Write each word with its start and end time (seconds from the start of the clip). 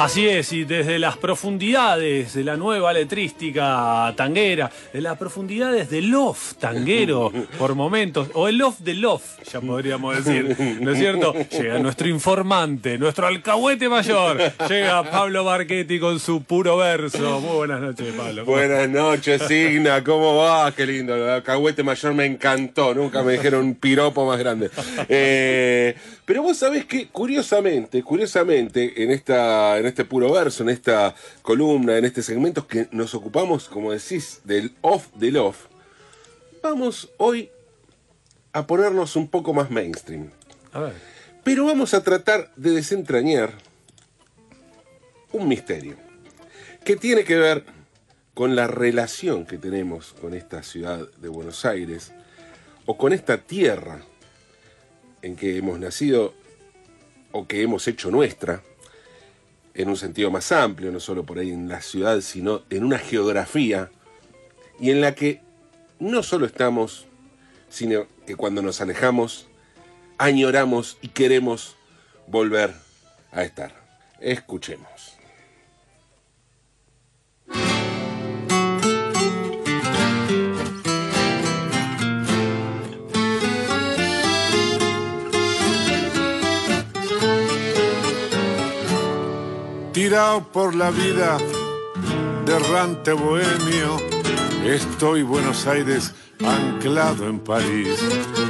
Así 0.00 0.26
es, 0.26 0.50
y 0.54 0.64
desde 0.64 0.98
las 0.98 1.18
profundidades 1.18 2.32
de 2.32 2.42
la 2.42 2.56
nueva 2.56 2.90
letrística 2.94 4.14
tanguera, 4.16 4.70
de 4.94 5.02
las 5.02 5.18
profundidades 5.18 5.90
del 5.90 6.08
love 6.08 6.54
tanguero 6.58 7.30
por 7.58 7.74
momentos, 7.74 8.30
o 8.32 8.48
el 8.48 8.56
love 8.56 8.78
de 8.78 8.94
love, 8.94 9.22
ya 9.52 9.60
podríamos 9.60 10.24
decir, 10.24 10.56
¿no 10.80 10.92
es 10.92 10.98
cierto? 10.98 11.34
Llega 11.34 11.78
nuestro 11.80 12.08
informante, 12.08 12.96
nuestro 12.96 13.26
alcahuete 13.26 13.90
mayor, 13.90 14.40
llega 14.70 15.02
Pablo 15.02 15.44
Marchetti 15.44 16.00
con 16.00 16.18
su 16.18 16.44
puro 16.44 16.78
verso. 16.78 17.38
Muy 17.40 17.56
buenas 17.56 17.82
noches, 17.82 18.14
Pablo. 18.14 18.46
Buenas 18.46 18.88
noches, 18.88 19.42
Signa, 19.46 20.02
¿cómo 20.02 20.36
va? 20.36 20.72
Qué 20.72 20.86
lindo, 20.86 21.14
el 21.14 21.28
alcahuete 21.28 21.82
mayor 21.82 22.14
me 22.14 22.24
encantó, 22.24 22.94
nunca 22.94 23.22
me 23.22 23.34
dijeron 23.34 23.66
un 23.66 23.74
piropo 23.74 24.26
más 24.26 24.38
grande. 24.38 24.70
Eh, 25.10 25.94
pero 26.24 26.42
vos 26.42 26.56
sabés 26.56 26.84
que, 26.86 27.08
curiosamente, 27.08 28.02
curiosamente, 28.02 29.02
en 29.02 29.10
esta 29.10 29.76
este 29.90 30.04
puro 30.04 30.32
verso, 30.32 30.62
en 30.62 30.70
esta 30.70 31.14
columna, 31.42 31.98
en 31.98 32.04
este 32.04 32.22
segmento 32.22 32.66
que 32.66 32.88
nos 32.90 33.14
ocupamos, 33.14 33.68
como 33.68 33.92
decís, 33.92 34.40
del 34.44 34.74
off 34.80 35.08
del 35.14 35.36
off, 35.36 35.66
vamos 36.62 37.10
hoy 37.18 37.50
a 38.52 38.66
ponernos 38.66 39.16
un 39.16 39.28
poco 39.28 39.52
más 39.52 39.70
mainstream. 39.70 40.30
A 40.72 40.80
ver. 40.80 40.94
Pero 41.44 41.66
vamos 41.66 41.94
a 41.94 42.02
tratar 42.02 42.52
de 42.56 42.70
desentrañar 42.70 43.52
un 45.32 45.48
misterio 45.48 45.96
que 46.84 46.96
tiene 46.96 47.24
que 47.24 47.36
ver 47.36 47.64
con 48.34 48.56
la 48.56 48.66
relación 48.66 49.46
que 49.46 49.58
tenemos 49.58 50.14
con 50.20 50.34
esta 50.34 50.62
ciudad 50.62 51.06
de 51.18 51.28
Buenos 51.28 51.64
Aires 51.64 52.12
o 52.86 52.96
con 52.96 53.12
esta 53.12 53.38
tierra 53.38 54.00
en 55.22 55.36
que 55.36 55.56
hemos 55.56 55.78
nacido 55.78 56.34
o 57.32 57.46
que 57.46 57.62
hemos 57.62 57.86
hecho 57.86 58.10
nuestra 58.10 58.62
en 59.74 59.88
un 59.88 59.96
sentido 59.96 60.30
más 60.30 60.52
amplio, 60.52 60.90
no 60.90 61.00
solo 61.00 61.24
por 61.24 61.38
ahí 61.38 61.50
en 61.50 61.68
la 61.68 61.80
ciudad, 61.80 62.20
sino 62.20 62.62
en 62.70 62.84
una 62.84 62.98
geografía 62.98 63.90
y 64.78 64.90
en 64.90 65.00
la 65.00 65.14
que 65.14 65.42
no 65.98 66.22
solo 66.22 66.46
estamos, 66.46 67.06
sino 67.68 68.06
que 68.26 68.36
cuando 68.36 68.62
nos 68.62 68.80
alejamos, 68.80 69.46
añoramos 70.18 70.98
y 71.02 71.08
queremos 71.08 71.76
volver 72.26 72.74
a 73.32 73.44
estar. 73.44 73.74
Escuchemos. 74.20 75.09
Tirado 90.10 90.42
por 90.42 90.74
la 90.74 90.90
vida, 90.90 91.38
derrante 92.44 93.12
bohemio, 93.12 93.96
estoy 94.64 95.22
Buenos 95.22 95.68
Aires 95.68 96.12
anclado 96.44 97.28
en 97.28 97.38
París, 97.38 98.00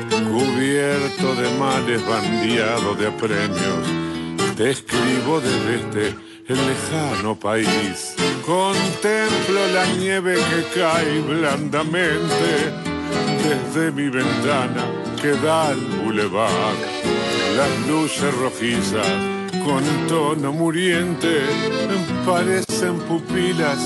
cubierto 0.09 1.34
de 1.34 1.51
males, 1.59 2.01
bandeado 2.09 2.95
de 2.95 3.11
premios, 3.11 4.57
te 4.57 4.71
escribo 4.71 5.39
desde 5.39 5.75
este 5.81 6.17
lejano 6.49 7.39
país, 7.39 8.15
contemplo 8.47 9.61
la 9.75 9.84
nieve 9.99 10.37
que 10.37 10.81
cae 10.81 11.21
blandamente 11.21 12.73
desde 13.45 13.93
mi 13.93 14.09
ventana 14.09 14.91
que 15.21 15.33
da 15.33 15.69
al 15.69 15.81
bulevar, 16.03 16.75
las 17.55 17.87
luces 17.87 18.34
rojizas 18.37 19.40
con 19.65 19.84
tono 20.09 20.53
muriente 20.53 21.43
parecen 22.25 22.99
pupilas 23.00 23.84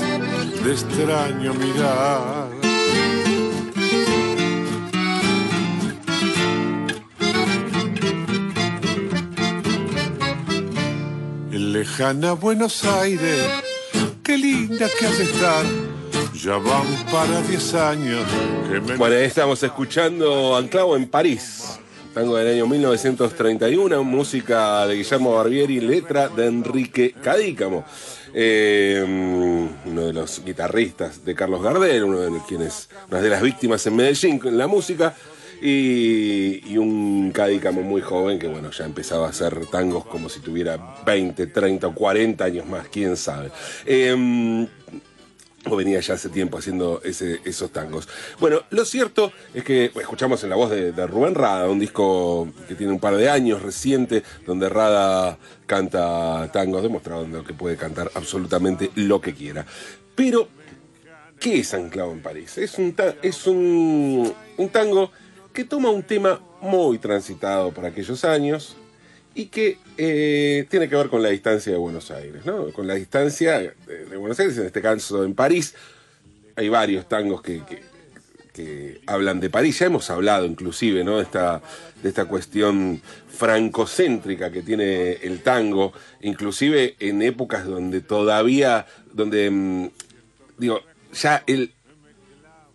de 0.63 0.71
extraño 0.71 1.53
mirar. 1.53 2.49
En 11.51 11.73
lejana 11.73 12.33
Buenos 12.33 12.83
Aires, 12.85 13.45
qué 14.23 14.37
linda 14.37 14.87
que 14.99 15.05
has 15.05 15.17
de 15.17 15.23
estar. 15.23 15.65
Ya 16.33 16.57
van 16.57 16.85
para 17.11 17.41
10 17.41 17.73
años 17.75 18.23
que 18.69 18.79
me... 18.81 18.97
Bueno, 18.97 19.15
estamos 19.15 19.63
escuchando 19.63 20.55
Anclavo 20.55 20.95
en 20.95 21.07
París. 21.07 21.79
Tango 22.15 22.37
del 22.37 22.47
año 22.47 22.65
1931, 22.65 24.01
música 24.05 24.87
de 24.87 24.95
Guillermo 24.95 25.35
Barbieri, 25.35 25.81
letra 25.81 26.29
de 26.29 26.45
Enrique 26.45 27.11
Cadícamo. 27.11 27.83
Eh, 28.33 29.03
uno 29.85 30.05
de 30.05 30.13
los 30.13 30.41
guitarristas 30.45 31.25
de 31.25 31.35
Carlos 31.35 31.61
Gardel, 31.61 32.05
uno 32.05 32.19
de 32.21 32.31
quienes, 32.47 32.87
una 33.11 33.19
de 33.19 33.29
las 33.29 33.41
víctimas 33.41 33.85
en 33.87 33.97
Medellín 33.97 34.39
en 34.45 34.57
la 34.57 34.65
música. 34.65 35.13
Y, 35.61 36.77
un 36.77 37.33
Cadícamo 37.33 37.81
muy 37.81 37.99
joven 37.99 38.39
que 38.39 38.47
bueno, 38.47 38.71
ya 38.71 38.85
empezaba 38.85 39.27
a 39.27 39.31
hacer 39.31 39.65
tangos 39.65 40.05
como 40.05 40.29
si 40.29 40.39
tuviera 40.39 40.95
20, 41.05 41.47
30 41.47 41.87
o 41.87 41.93
40 41.93 42.45
años 42.45 42.65
más, 42.65 42.87
quién 42.87 43.17
sabe. 43.17 43.51
Eh, 43.85 44.67
o 45.69 45.75
venía 45.75 45.99
ya 45.99 46.13
hace 46.13 46.29
tiempo 46.29 46.57
haciendo 46.57 47.01
esos 47.03 47.71
tangos. 47.71 48.07
Bueno, 48.39 48.61
lo 48.69 48.85
cierto 48.85 49.31
es 49.53 49.63
que 49.63 49.85
escuchamos 49.85 50.43
en 50.43 50.49
la 50.49 50.55
voz 50.55 50.69
de, 50.69 50.91
de, 50.91 51.07
Rubén 51.07 51.35
Rada, 51.35 51.69
un 51.69 51.79
disco 51.79 52.47
que 52.67 52.75
tiene 52.75 52.93
un 52.93 52.99
par 52.99 53.15
de 53.15 53.29
años 53.29 53.61
reciente, 53.61 54.23
donde 54.45 54.69
Rada 54.69 55.37
canta 55.65 56.49
tangos, 56.51 56.83
demostrando 56.83 57.43
que 57.43 57.53
puede 57.53 57.77
cantar 57.77 58.11
absolutamente 58.13 58.91
lo 58.95 59.19
que 59.21 59.33
quiera. 59.33 59.65
Pero, 60.15 60.47
¿qué 61.39 61.59
es 61.59 61.73
Anclado 61.73 62.11
en 62.11 62.21
París? 62.21 62.57
Es 62.57 62.77
un, 62.77 62.95
es 63.21 63.47
un, 63.47 64.33
un 64.57 64.69
tango 64.69 65.11
que 65.53 65.63
toma 65.63 65.89
un 65.89 66.03
tema 66.03 66.41
muy 66.61 66.97
transitado 66.97 67.71
por 67.71 67.85
aquellos 67.85 68.25
años, 68.25 68.75
y 69.35 69.47
que 69.47 69.77
eh, 69.97 70.65
tiene 70.69 70.87
que 70.87 70.95
ver 70.95 71.09
con 71.09 71.21
la 71.21 71.29
distancia 71.29 71.73
de 71.73 71.77
Buenos 71.77 72.09
Aires, 72.09 72.45
¿no? 72.45 72.71
Con 72.71 72.87
la 72.87 72.95
distancia 72.95 73.59
de, 73.59 74.17
Buenos 74.17 74.39
Aires, 74.39 74.57
en 74.57 74.65
este 74.65 74.81
caso 74.81 75.25
en 75.25 75.35
París. 75.35 75.75
Hay 76.55 76.69
varios 76.69 77.09
tangos 77.09 77.41
que, 77.41 77.61
que, 78.53 79.01
hablan 79.05 79.41
de 79.41 79.49
París, 79.49 79.77
ya 79.77 79.87
hemos 79.87 80.09
hablado 80.09 80.45
inclusive, 80.45 81.03
¿no? 81.03 81.19
Esta, 81.19 81.61
de 82.01 82.07
esta 82.07 82.23
cuestión 82.25 83.01
francocéntrica 83.27 84.49
que 84.49 84.61
tiene 84.61 85.11
el 85.11 85.43
tango, 85.43 85.91
inclusive 86.21 86.95
en 86.99 87.21
épocas 87.21 87.65
donde 87.65 87.99
todavía, 87.99 88.85
donde, 89.11 89.49
mmm, 89.51 89.89
digo, 90.57 90.79
ya 91.13 91.43
el, 91.45 91.73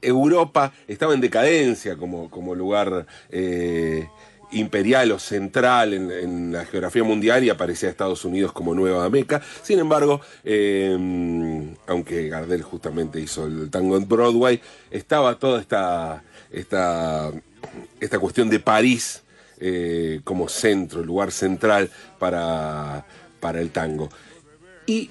Europa 0.02 0.74
estaba 0.86 1.14
en 1.14 1.22
decadencia 1.22 1.96
como, 1.96 2.28
como 2.28 2.54
lugar... 2.54 3.06
Eh, 3.30 4.06
imperial 4.52 5.12
o 5.12 5.18
central 5.18 5.94
en, 5.94 6.52
la 6.52 6.64
geografía 6.64 7.04
mundial 7.04 7.44
y 7.44 7.50
aparecía 7.50 7.88
Estados 7.88 8.24
Unidos 8.24 8.52
como 8.52 8.74
nueva 8.74 9.08
meca. 9.10 9.40
Sin 9.62 9.78
embargo, 9.78 10.20
eh, 10.44 10.96
aunque 11.86 12.28
Gardel 12.28 12.62
justamente 12.62 13.20
hizo 13.20 13.46
el 13.46 13.70
tango 13.70 13.96
en 13.96 14.08
Broadway, 14.08 14.60
estaba 14.90 15.38
toda 15.38 15.60
esta, 15.60 16.24
esta, 16.50 17.30
esta 18.00 18.18
cuestión 18.18 18.48
de 18.50 18.60
París 18.60 19.22
eh, 19.58 20.20
como 20.24 20.48
centro, 20.48 21.04
lugar 21.04 21.32
central 21.32 21.90
para, 22.18 23.04
para 23.40 23.60
el 23.60 23.70
tango. 23.70 24.08
Y 24.86 25.10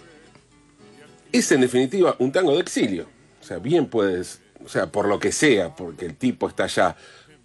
es 1.31 1.51
en 1.51 1.61
definitiva 1.61 2.15
un 2.19 2.31
tango 2.31 2.53
de 2.53 2.61
exilio. 2.61 3.07
O 3.41 3.43
sea, 3.43 3.59
bien 3.59 3.87
puedes, 3.87 4.41
o 4.63 4.67
sea, 4.67 4.87
por 4.87 5.07
lo 5.07 5.19
que 5.19 5.31
sea, 5.31 5.75
porque 5.75 6.05
el 6.05 6.15
tipo 6.15 6.47
está 6.47 6.65
allá 6.65 6.95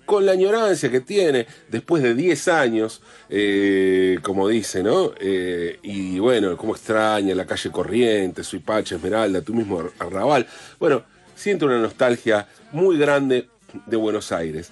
con 0.04 0.26
la 0.26 0.32
añorancia 0.32 0.90
que 0.90 1.00
tiene 1.00 1.46
después 1.68 2.02
de 2.02 2.14
10 2.14 2.48
años, 2.48 3.00
eh, 3.30 4.18
como 4.22 4.48
dice, 4.48 4.82
¿no? 4.82 5.12
Eh, 5.18 5.78
y 5.82 6.18
bueno, 6.18 6.56
cómo 6.56 6.74
extraña 6.74 7.34
la 7.34 7.46
calle 7.46 7.70
Corriente, 7.70 8.44
Suipacha, 8.44 8.96
Esmeralda, 8.96 9.42
tú 9.42 9.54
mismo 9.54 9.82
Arrabal. 9.98 10.46
Bueno, 10.78 11.04
siento 11.34 11.66
una 11.66 11.78
nostalgia 11.78 12.46
muy 12.72 12.98
grande 12.98 13.48
de 13.86 13.96
Buenos 13.96 14.32
Aires. 14.32 14.70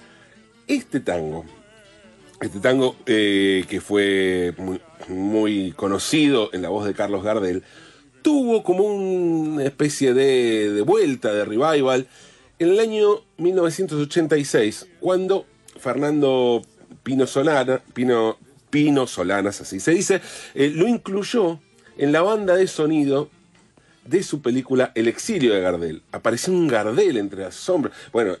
Este 0.67 0.99
tango 0.99 1.45
Este 2.39 2.59
tango 2.59 2.95
eh, 3.05 3.65
que 3.67 3.81
fue 3.81 4.53
muy, 5.07 5.71
conocido 5.71 6.49
en 6.53 6.61
la 6.61 6.69
voz 6.69 6.85
de 6.85 6.93
Carlos 6.93 7.23
Gardel, 7.23 7.63
tuvo 8.21 8.63
como 8.63 8.83
una 8.83 9.65
especie 9.65 10.13
de, 10.13 10.71
de 10.71 10.81
vuelta, 10.81 11.33
de 11.33 11.43
revival, 11.43 12.07
en 12.63 12.69
el 12.69 12.79
año 12.79 13.21
1986, 13.37 14.87
cuando 14.99 15.45
Fernando 15.77 16.61
Pino 17.03 17.27
Solana, 17.27 17.81
Pino, 17.93 18.37
Pino 18.69 19.05
Solanas, 19.05 19.61
así 19.61 19.79
se 19.79 19.91
dice, 19.91 20.21
eh, 20.55 20.71
lo 20.73 20.87
incluyó 20.87 21.59
en 21.97 22.11
la 22.11 22.21
banda 22.21 22.55
de 22.55 22.67
sonido 22.67 23.29
de 24.05 24.23
su 24.23 24.41
película 24.41 24.91
El 24.95 25.07
exilio 25.07 25.53
de 25.53 25.61
Gardel. 25.61 26.01
Apareció 26.11 26.53
un 26.53 26.67
Gardel 26.67 27.17
entre 27.17 27.41
las 27.41 27.55
sombras. 27.55 27.95
Bueno, 28.11 28.37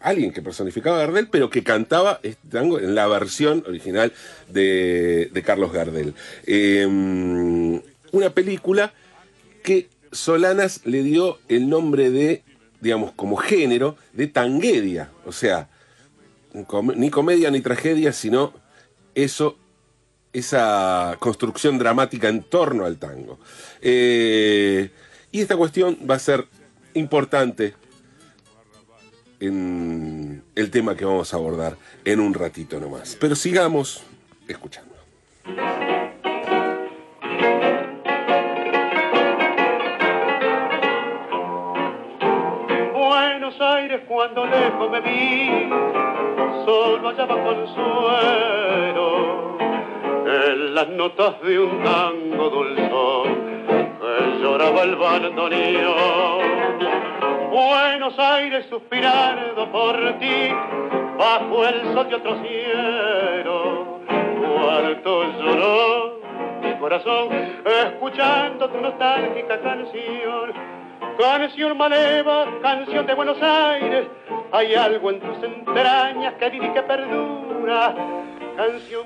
alguien 0.00 0.32
que 0.32 0.42
personificaba 0.42 0.96
a 0.96 1.00
Gardel, 1.00 1.28
pero 1.28 1.50
que 1.50 1.64
cantaba 1.64 2.20
este 2.22 2.48
tango 2.48 2.78
en 2.78 2.94
la 2.94 3.06
versión 3.08 3.64
original 3.66 4.12
de, 4.48 5.42
Carlos 5.44 5.72
Gardel. 5.72 6.14
Eh, 6.46 6.86
una 8.12 8.30
película 8.30 8.92
que 9.62 9.88
Solanas 10.12 10.82
le 10.84 11.02
dio 11.02 11.38
el 11.48 11.68
nombre 11.68 12.10
de, 12.10 12.42
digamos, 12.80 13.12
como 13.12 13.36
género, 13.36 13.96
de 14.12 14.26
tanguedia. 14.26 15.10
O 15.24 15.32
sea, 15.32 15.68
ni 16.94 17.10
comedia 17.10 17.50
ni 17.50 17.60
tragedia, 17.60 18.12
sino 18.12 18.52
eso, 19.14 19.56
esa 20.32 21.16
construcción 21.18 21.78
dramática 21.78 22.28
en 22.28 22.42
torno 22.42 22.84
al 22.84 22.98
tango. 22.98 23.38
Eh, 23.80 24.90
y 25.32 25.40
esta 25.40 25.56
cuestión 25.56 25.98
va 26.08 26.14
a 26.14 26.18
ser 26.18 26.46
importante 26.94 27.74
en 29.40 30.42
el 30.54 30.70
tema 30.70 30.96
que 30.96 31.04
vamos 31.04 31.32
a 31.34 31.36
abordar 31.36 31.76
en 32.04 32.20
un 32.20 32.34
ratito 32.34 32.80
nomás. 32.80 33.16
Pero 33.20 33.34
sigamos 33.34 34.02
escuchando. 34.48 34.96
Buenos 43.56 43.74
Aires 43.74 44.02
cuando 44.06 44.44
lejos 44.44 44.90
me 44.90 45.00
vi, 45.00 45.70
solo 46.66 47.08
hallaba 47.08 47.42
consuelo 47.42 49.06
en 50.26 50.74
las 50.74 50.88
notas 50.90 51.40
de 51.40 51.58
un 51.60 51.82
tango 51.82 52.50
dulzón 52.50 53.46
lloraba 54.42 54.82
el 54.82 54.96
bandoneón. 54.96 56.40
Buenos 57.50 58.18
Aires 58.18 58.66
suspirando 58.68 59.72
por 59.72 59.96
ti, 60.18 60.52
bajo 61.16 61.66
el 61.66 61.94
sol 61.94 62.10
de 62.10 62.14
otro 62.14 62.36
cielo, 62.42 64.00
cuarto 64.44 65.32
lloró 65.40 66.20
mi 66.62 66.74
corazón, 66.74 67.28
escuchando 67.64 68.68
tu 68.68 68.80
nostálgica 68.82 69.58
canción. 69.62 70.76
Canción 71.18 71.76
maleva, 71.78 72.46
canción 72.60 73.06
de 73.06 73.14
Buenos 73.14 73.38
Aires, 73.40 74.06
hay 74.52 74.74
algo 74.74 75.10
en 75.10 75.20
tus 75.20 75.42
entrañas 75.42 76.34
que 76.34 76.50
vive 76.50 76.66
y 76.66 76.72
que 76.72 76.82
perdura. 76.82 77.94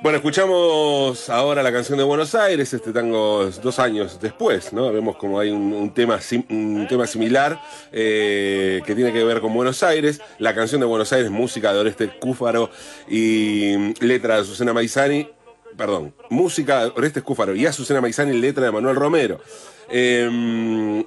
Bueno, 0.03 0.17
escuchamos 0.19 1.29
ahora 1.29 1.63
la 1.63 1.73
canción 1.73 1.99
de 1.99 2.05
Buenos 2.05 2.35
Aires, 2.37 2.73
este 2.73 2.93
tango 2.93 3.49
es 3.49 3.61
dos 3.61 3.81
años 3.81 4.21
después, 4.21 4.73
¿no? 4.73 4.93
Vemos 4.93 5.17
como 5.17 5.41
hay 5.41 5.51
un, 5.51 5.93
tema, 5.93 6.21
un 6.49 6.87
tema 6.89 7.07
similar 7.07 7.61
eh, 7.91 8.81
que 8.87 8.95
tiene 8.95 9.13
que 9.13 9.25
ver 9.25 9.41
con 9.41 9.53
Buenos 9.53 9.83
Aires. 9.83 10.21
La 10.39 10.55
canción 10.55 10.81
de 10.81 10.87
Buenos 10.87 11.13
Aires, 11.13 11.31
música 11.31 11.73
de 11.73 11.81
Oreste 11.81 12.09
Cúfaro 12.19 12.71
y 13.09 13.75
mm, 13.77 14.05
letra 14.05 14.37
de 14.37 14.41
Azucena 14.43 14.73
Maizani. 14.73 15.29
Perdón, 15.77 16.15
música 16.29 16.85
de 16.85 16.93
Oreste 16.97 17.23
Cúfaro 17.23 17.55
y 17.55 17.67
Azucena 17.67 18.01
Maizani, 18.01 18.39
letra 18.39 18.65
de 18.65 18.71
Manuel 18.71 18.97
Romero. 18.97 19.41
Eh, 19.89 21.05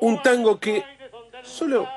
un 0.00 0.22
tango 0.22 0.58
que 0.58 0.84
solo 1.42 1.88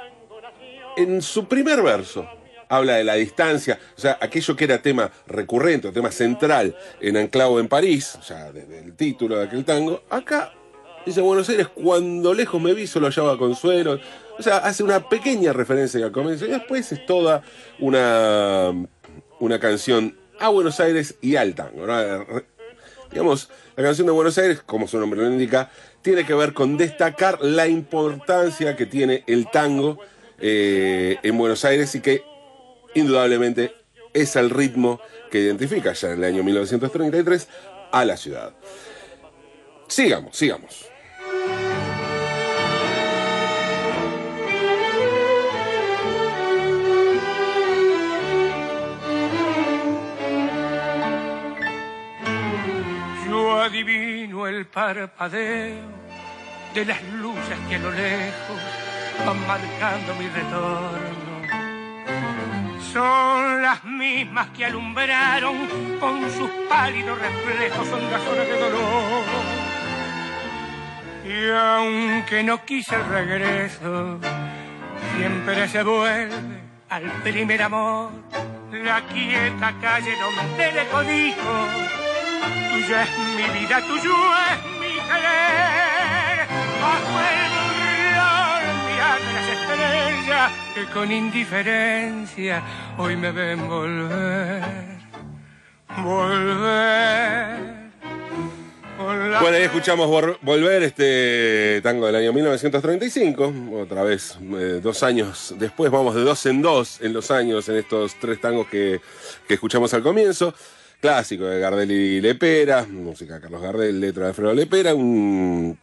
en 0.96 1.22
su 1.22 1.48
primer 1.48 1.82
verso 1.82 2.28
habla 2.70 2.96
de 2.96 3.04
la 3.04 3.16
distancia, 3.16 3.80
o 3.96 4.00
sea, 4.00 4.18
aquello 4.20 4.56
que 4.56 4.64
era 4.64 4.82
tema 4.82 5.12
recurrente 5.28 5.88
o 5.88 5.92
tema 5.92 6.12
central 6.12 6.76
en 7.02 7.18
Anclavo 7.18 7.60
en 7.60 7.68
París, 7.68 8.16
o 8.20 8.24
sea, 8.24 8.52
desde 8.52 8.80
el 8.80 8.96
título 8.96 9.38
de 9.38 9.46
aquel 9.46 9.64
tango, 9.64 10.04
acá 10.10 10.54
dice 11.06 11.22
Buenos 11.22 11.50
Aires, 11.50 11.68
cuando 11.68 12.34
lejos 12.34 12.62
me 12.62 12.74
vi 12.74 12.88
solo 12.88 13.08
hallaba 13.08 13.38
consuelo, 13.38 14.00
o 14.38 14.42
sea, 14.42 14.58
hace 14.58 14.84
una 14.84 15.08
pequeña 15.08 15.54
referencia 15.54 16.04
al 16.04 16.12
comienzo 16.12 16.46
y 16.46 16.50
después 16.50 16.92
es 16.92 17.06
toda 17.06 17.44
una, 17.80 18.74
una 19.40 19.60
canción 19.60 20.18
a 20.40 20.50
Buenos 20.50 20.80
Aires 20.80 21.16
y 21.22 21.36
al 21.36 21.54
tango, 21.54 21.86
¿no? 21.86 22.26
Digamos, 23.12 23.50
la 23.76 23.84
canción 23.84 24.08
de 24.08 24.14
Buenos 24.14 24.38
Aires, 24.40 24.62
como 24.66 24.88
su 24.88 24.98
nombre 25.00 25.22
lo 25.22 25.28
indica, 25.28 25.70
tiene 26.04 26.26
que 26.26 26.36
ver 26.36 26.54
con 26.54 26.78
destacar 26.78 27.40
la 27.42 27.68
importancia 27.68 28.76
que 28.76 28.86
tiene 28.86 29.24
el 29.26 29.50
tango 29.50 30.00
eh, 30.40 31.18
en 31.24 31.38
Buenos 31.38 31.66
Aires 31.66 31.96
y 31.96 32.02
que 32.02 32.24
indudablemente 32.94 33.74
es 34.14 34.36
el 34.36 34.50
ritmo 34.52 35.02
que 35.32 35.40
identifica 35.40 35.94
ya 35.94 36.12
en 36.12 36.20
el 36.20 36.24
año 36.26 36.44
1933 36.44 37.48
a 37.92 38.06
la 38.06 38.18
ciudad. 38.18 38.54
Sigamos, 39.88 40.38
sigamos. 40.38 40.93
Parpadeo 54.66 55.82
de 56.74 56.86
las 56.86 57.04
luces 57.04 57.58
que 57.70 57.76
a 57.76 57.80
lo 57.80 57.92
lejos 57.92 58.58
van 59.26 59.48
marcando 59.48 60.16
mi 60.16 60.28
retorno. 60.28 61.24
Son 62.92 63.62
las 63.62 63.84
mismas 63.84 64.50
que 64.50 64.66
alumbraron 64.66 65.68
con 66.00 66.30
sus 66.32 66.50
pálidos 66.70 67.18
reflejos 67.20 67.88
hondas 67.90 68.22
horas 68.28 68.48
de 68.48 68.60
dolor. 68.60 69.24
Y 71.26 71.50
aunque 71.52 72.44
no 72.44 72.64
quise 72.66 72.96
el 72.96 73.06
regreso, 73.08 74.20
siempre 75.18 75.68
se 75.68 75.84
vuelve 75.84 76.62
al 76.90 77.04
primer 77.24 77.62
amor. 77.64 78.12
La 78.72 79.02
quieta 79.08 79.74
calle 79.80 80.14
donde 80.20 80.72
le 80.72 80.88
codijo 80.88 81.68
Tuya 82.72 83.04
es 83.04 83.10
mi 83.36 83.60
vida, 83.60 83.82
tuyo 83.88 84.14
es 84.52 84.58
mi 84.80 84.94
querer. 85.08 86.48
Bajo 86.82 87.16
el 87.32 87.52
burlón 87.56 88.86
mirar 88.86 89.20
de 89.22 89.34
las 89.34 89.48
estrellas 89.48 90.52
que 90.74 90.86
con 90.94 91.12
indiferencia 91.12 92.64
hoy 92.98 93.16
me 93.16 93.32
ven 93.32 93.68
volver. 93.68 94.64
Volver. 96.04 97.84
Bueno, 98.98 99.58
ahí 99.58 99.64
escuchamos 99.64 100.08
Volver, 100.42 100.84
este 100.84 101.82
tango 101.82 102.06
del 102.06 102.16
año 102.16 102.32
1935, 102.32 103.54
otra 103.82 104.04
vez, 104.04 104.38
eh, 104.42 104.80
dos 104.82 105.04
años 105.04 105.54
después, 105.58 105.92
vamos 105.92 106.16
de 106.16 106.22
dos 106.22 106.46
en 106.46 106.62
dos 106.62 107.02
en 107.02 107.12
los 107.12 107.30
años, 107.32 107.68
en 107.70 107.76
estos 107.78 108.16
tres 108.20 108.40
tangos 108.40 108.68
que, 108.68 109.02
que 109.48 109.56
escuchamos 109.56 109.94
al 109.94 110.04
comienzo. 110.04 110.54
Clásico 111.04 111.44
de 111.44 111.60
Gardel 111.60 111.92
y 111.92 112.22
Lepera, 112.22 112.86
música 112.86 113.34
de 113.34 113.42
Carlos 113.42 113.62
Gardel, 113.62 114.00
letra 114.00 114.24
de 114.24 114.30
Alfredo 114.30 114.54
Lepera, 114.54 114.96
un 114.96 115.78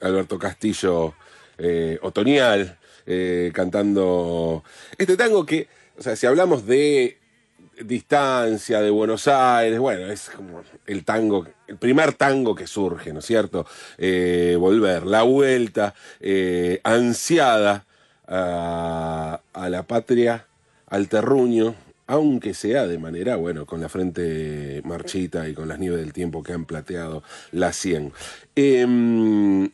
Alberto 0.00 0.38
Castillo 0.38 1.14
eh, 1.58 1.98
otoñal, 2.00 2.78
eh, 3.04 3.50
cantando 3.52 4.62
este 4.96 5.16
tango 5.16 5.44
que, 5.44 5.66
o 5.98 6.02
sea, 6.02 6.14
si 6.14 6.28
hablamos 6.28 6.64
de 6.64 7.18
distancia 7.80 8.80
de 8.80 8.90
Buenos 8.90 9.26
Aires, 9.26 9.80
bueno, 9.80 10.06
es 10.06 10.30
como 10.30 10.62
el 10.86 11.04
tango, 11.04 11.44
el 11.66 11.76
primer 11.76 12.12
tango 12.12 12.54
que 12.54 12.68
surge, 12.68 13.12
¿no 13.12 13.18
es 13.18 13.26
cierto? 13.26 13.66
Eh, 13.98 14.56
volver, 14.60 15.06
la 15.06 15.24
vuelta 15.24 15.92
eh, 16.20 16.78
ansiada 16.84 17.84
a, 18.28 19.40
a 19.54 19.68
la 19.68 19.82
patria, 19.82 20.46
al 20.86 21.08
terruño, 21.08 21.74
aunque 22.06 22.54
sea 22.54 22.86
de 22.86 22.98
manera, 22.98 23.36
bueno, 23.36 23.66
con 23.66 23.80
la 23.80 23.88
frente 23.88 24.82
marchita 24.84 25.48
y 25.48 25.54
con 25.54 25.68
las 25.68 25.78
nieves 25.78 26.00
del 26.00 26.12
tiempo 26.12 26.42
que 26.42 26.52
han 26.52 26.64
plateado 26.64 27.22
la 27.52 27.72
100. 27.72 28.12
Em, 28.56 29.70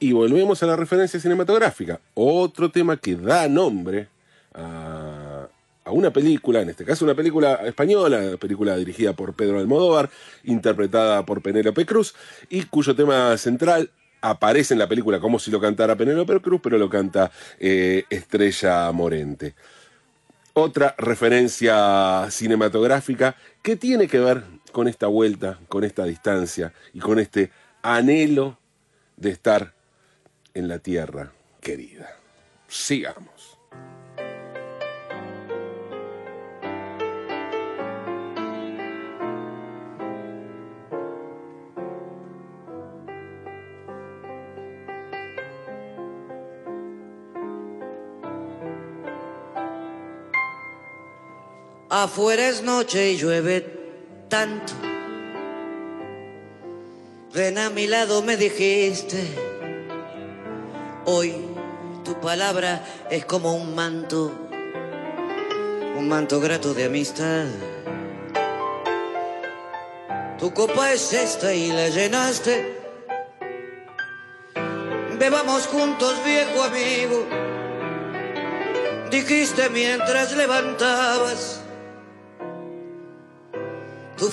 y 0.00 0.12
volvemos 0.12 0.62
a 0.62 0.66
la 0.66 0.76
referencia 0.76 1.20
cinematográfica. 1.20 2.00
Otro 2.14 2.70
tema 2.70 2.96
que 2.96 3.16
da 3.16 3.48
nombre 3.48 4.08
a, 4.52 5.48
una 5.86 6.12
película, 6.12 6.60
en 6.60 6.70
este 6.70 6.84
caso 6.84 7.04
una 7.04 7.14
película 7.14 7.54
española, 7.64 8.36
película 8.40 8.76
dirigida 8.76 9.12
por 9.12 9.34
Pedro 9.34 9.58
Almodóvar, 9.58 10.10
interpretada 10.44 11.24
por 11.24 11.42
Penélope 11.42 11.86
Cruz, 11.86 12.14
y 12.48 12.64
cuyo 12.64 12.94
tema 12.94 13.36
central 13.38 13.90
aparece 14.20 14.74
en 14.74 14.80
la 14.80 14.88
película 14.88 15.20
como 15.20 15.38
si 15.38 15.50
lo 15.50 15.60
cantara 15.60 15.96
Penélope 15.96 16.40
Cruz, 16.40 16.60
pero 16.62 16.78
lo 16.78 16.88
canta 16.88 17.30
eh, 17.60 18.04
Estrella 18.10 18.90
Morente. 18.92 19.54
Otra 20.54 20.94
referencia 20.96 22.26
cinematográfica 22.30 23.36
que 23.62 23.76
tiene 23.76 24.08
que 24.08 24.20
ver 24.20 24.44
con 24.72 24.88
esta 24.88 25.08
vuelta, 25.08 25.58
con 25.68 25.84
esta 25.84 26.04
distancia 26.04 26.72
y 26.92 27.00
con 27.00 27.18
este 27.18 27.50
anhelo 27.82 28.58
de 29.16 29.30
estar 29.30 29.74
en 30.54 30.68
la 30.68 30.78
tierra 30.78 31.32
querida. 31.60 32.16
Sigamos. 32.68 33.33
Afuera 51.96 52.48
es 52.48 52.60
noche 52.60 53.12
y 53.12 53.16
llueve 53.16 53.64
tanto. 54.28 54.72
Ven 57.32 57.56
a 57.56 57.70
mi 57.70 57.86
lado, 57.86 58.20
me 58.20 58.36
dijiste. 58.36 59.22
Hoy 61.04 61.36
tu 62.04 62.20
palabra 62.20 62.84
es 63.12 63.24
como 63.24 63.54
un 63.54 63.76
manto, 63.76 64.32
un 65.96 66.08
manto 66.08 66.40
grato 66.40 66.74
de 66.74 66.86
amistad. 66.86 67.46
Tu 70.40 70.52
copa 70.52 70.92
es 70.92 71.12
esta 71.12 71.54
y 71.54 71.70
la 71.70 71.90
llenaste. 71.90 72.76
Bebamos 75.16 75.68
juntos, 75.68 76.16
viejo 76.24 76.60
amigo. 76.60 77.24
Dijiste 79.12 79.68
mientras 79.68 80.32
levantabas 80.32 81.60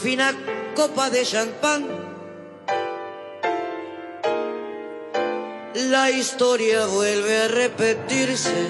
fina 0.02 0.34
copa 0.76 1.12
de 1.12 1.24
champán. 1.24 1.86
La 5.76 6.10
historia 6.10 6.88
vuelve 6.88 7.38
a 7.44 7.48
repetirse. 7.48 8.68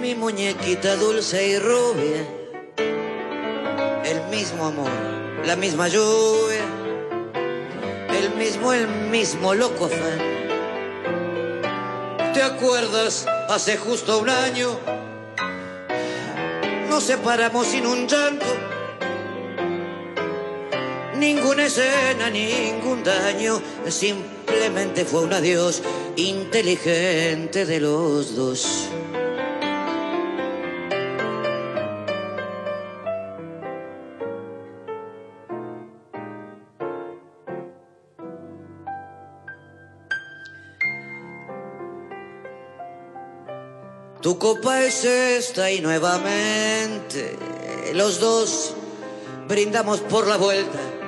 Mi 0.00 0.14
muñequita 0.14 0.96
dulce 0.96 1.48
y 1.48 1.58
rubia. 1.58 2.22
El 4.04 4.22
mismo 4.30 4.66
amor, 4.66 4.90
la 5.44 5.56
misma 5.56 5.88
lluvia. 5.88 6.64
El 8.18 8.34
mismo, 8.36 8.72
el 8.72 8.88
mismo 8.88 9.54
loco 9.54 9.86
afán. 9.86 10.20
¿Te 12.32 12.42
acuerdas 12.42 13.26
hace 13.48 13.76
justo 13.76 14.18
un 14.18 14.30
año? 14.30 14.78
nos 16.90 17.04
separamos 17.04 17.68
sin 17.68 17.86
un 17.86 18.06
llanto. 18.06 18.69
Ninguna 21.20 21.66
escena, 21.66 22.30
ningún 22.30 23.04
daño, 23.04 23.60
simplemente 23.88 25.04
fue 25.04 25.24
un 25.24 25.34
adiós 25.34 25.82
inteligente 26.16 27.66
de 27.66 27.78
los 27.78 28.34
dos. 28.34 28.88
Tu 44.22 44.38
copa 44.38 44.82
es 44.82 45.04
esta 45.04 45.70
y 45.70 45.82
nuevamente 45.82 47.36
los 47.92 48.20
dos 48.20 48.74
brindamos 49.46 50.00
por 50.00 50.26
la 50.26 50.38
vuelta. 50.38 50.99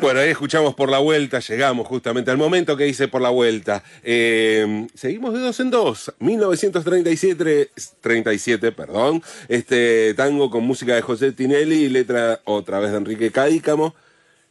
Bueno, 0.00 0.20
ahí 0.20 0.30
escuchamos 0.30 0.74
por 0.74 0.90
la 0.90 0.98
vuelta, 0.98 1.40
llegamos 1.40 1.86
justamente 1.86 2.30
al 2.30 2.38
momento 2.38 2.76
que 2.76 2.86
hice 2.88 3.08
por 3.08 3.20
la 3.20 3.30
vuelta. 3.30 3.82
Eh, 4.02 4.86
seguimos 4.94 5.34
de 5.34 5.40
dos 5.40 5.60
en 5.60 5.70
dos. 5.70 6.12
1937, 6.18 7.70
37, 8.00 8.72
perdón. 8.72 9.22
Este 9.48 10.14
tango 10.14 10.50
con 10.50 10.64
música 10.64 10.94
de 10.94 11.02
José 11.02 11.32
Tinelli 11.32 11.84
y 11.84 11.88
letra 11.88 12.40
otra 12.44 12.78
vez 12.78 12.92
de 12.92 12.98
Enrique 12.98 13.30
Cadícamo. 13.30 13.94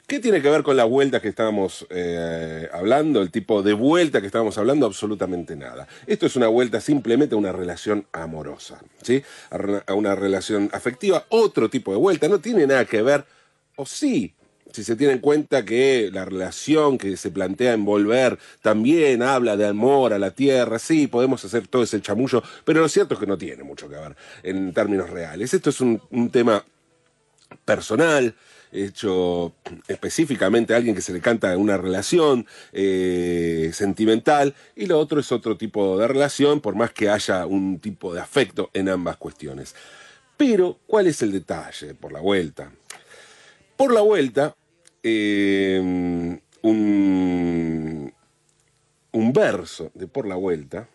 ¿Qué 0.07 0.19
tiene 0.19 0.41
que 0.41 0.49
ver 0.49 0.63
con 0.63 0.77
la 0.77 0.85
vuelta 0.85 1.21
que 1.21 1.27
estábamos 1.27 1.85
eh, 1.89 2.69
hablando, 2.71 3.21
el 3.21 3.29
tipo 3.29 3.61
de 3.61 3.73
vuelta 3.73 4.21
que 4.21 4.27
estábamos 4.27 4.57
hablando? 4.57 4.85
Absolutamente 4.85 5.55
nada. 5.57 5.85
Esto 6.05 6.27
es 6.27 6.37
una 6.37 6.47
vuelta 6.47 6.79
simplemente 6.79 7.35
a 7.35 7.37
una 7.37 7.51
relación 7.51 8.05
amorosa, 8.13 8.79
¿sí? 9.01 9.21
A 9.49 9.93
una 9.93 10.15
relación 10.15 10.69
afectiva, 10.71 11.25
otro 11.27 11.69
tipo 11.69 11.91
de 11.91 11.97
vuelta, 11.97 12.29
no 12.29 12.39
tiene 12.39 12.65
nada 12.65 12.85
que 12.85 13.01
ver, 13.01 13.25
o 13.75 13.85
sí, 13.85 14.33
si 14.77 14.83
se 14.83 14.95
tiene 14.95 15.13
en 15.13 15.19
cuenta 15.19 15.65
que 15.65 16.11
la 16.13 16.23
relación 16.23 16.99
que 16.99 17.17
se 17.17 17.31
plantea 17.31 17.73
en 17.73 17.83
volver 17.83 18.37
también 18.61 19.23
habla 19.23 19.57
de 19.57 19.65
amor 19.65 20.13
a 20.13 20.19
la 20.19 20.29
tierra, 20.29 20.77
sí, 20.77 21.07
podemos 21.07 21.43
hacer 21.43 21.67
todo 21.67 21.81
ese 21.81 21.99
chamullo, 21.99 22.43
pero 22.63 22.81
lo 22.81 22.87
cierto 22.87 23.15
es 23.15 23.19
que 23.19 23.25
no 23.25 23.39
tiene 23.39 23.63
mucho 23.63 23.89
que 23.89 23.95
ver 23.95 24.15
en 24.43 24.71
términos 24.75 25.09
reales. 25.09 25.51
Esto 25.51 25.71
es 25.71 25.81
un, 25.81 25.99
tema 26.31 26.63
personal, 27.65 28.35
hecho 28.71 29.55
específicamente 29.87 30.75
a 30.75 30.77
alguien 30.77 30.93
que 30.93 31.01
se 31.01 31.11
le 31.11 31.21
canta 31.21 31.57
una 31.57 31.77
relación 31.77 32.45
eh, 32.71 33.71
sentimental, 33.73 34.53
y 34.75 34.85
lo 34.85 34.99
otro 34.99 35.19
es 35.19 35.31
otro 35.31 35.57
tipo 35.57 35.97
de 35.97 36.07
relación, 36.07 36.61
por 36.61 36.75
más 36.75 36.91
que 36.91 37.09
haya 37.09 37.47
un 37.47 37.79
tipo 37.79 38.13
de 38.13 38.21
afecto 38.21 38.69
en 38.75 38.89
ambas 38.89 39.17
cuestiones. 39.17 39.73
Pero, 40.37 40.77
¿cuál 40.85 41.07
es 41.07 41.23
el 41.23 41.31
detalle 41.31 41.95
por 41.95 42.11
la 42.11 42.19
vuelta? 42.19 42.71
Por 43.75 43.91
la 43.93 44.01
vuelta, 44.01 44.55
eh, 45.09 46.39
un, 46.61 48.13
un 49.11 49.33
verso 49.33 49.91
de 49.93 50.07
Por 50.07 50.27
la 50.27 50.35
vuelta 50.35 50.89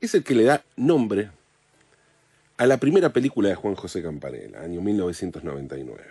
es 0.00 0.14
el 0.14 0.24
que 0.24 0.34
le 0.34 0.44
da 0.44 0.64
nombre 0.76 1.30
a 2.56 2.66
la 2.66 2.78
primera 2.78 3.12
película 3.12 3.48
de 3.48 3.54
Juan 3.54 3.74
José 3.74 4.02
Campanella, 4.02 4.60
año 4.60 4.80
1999. 4.80 6.02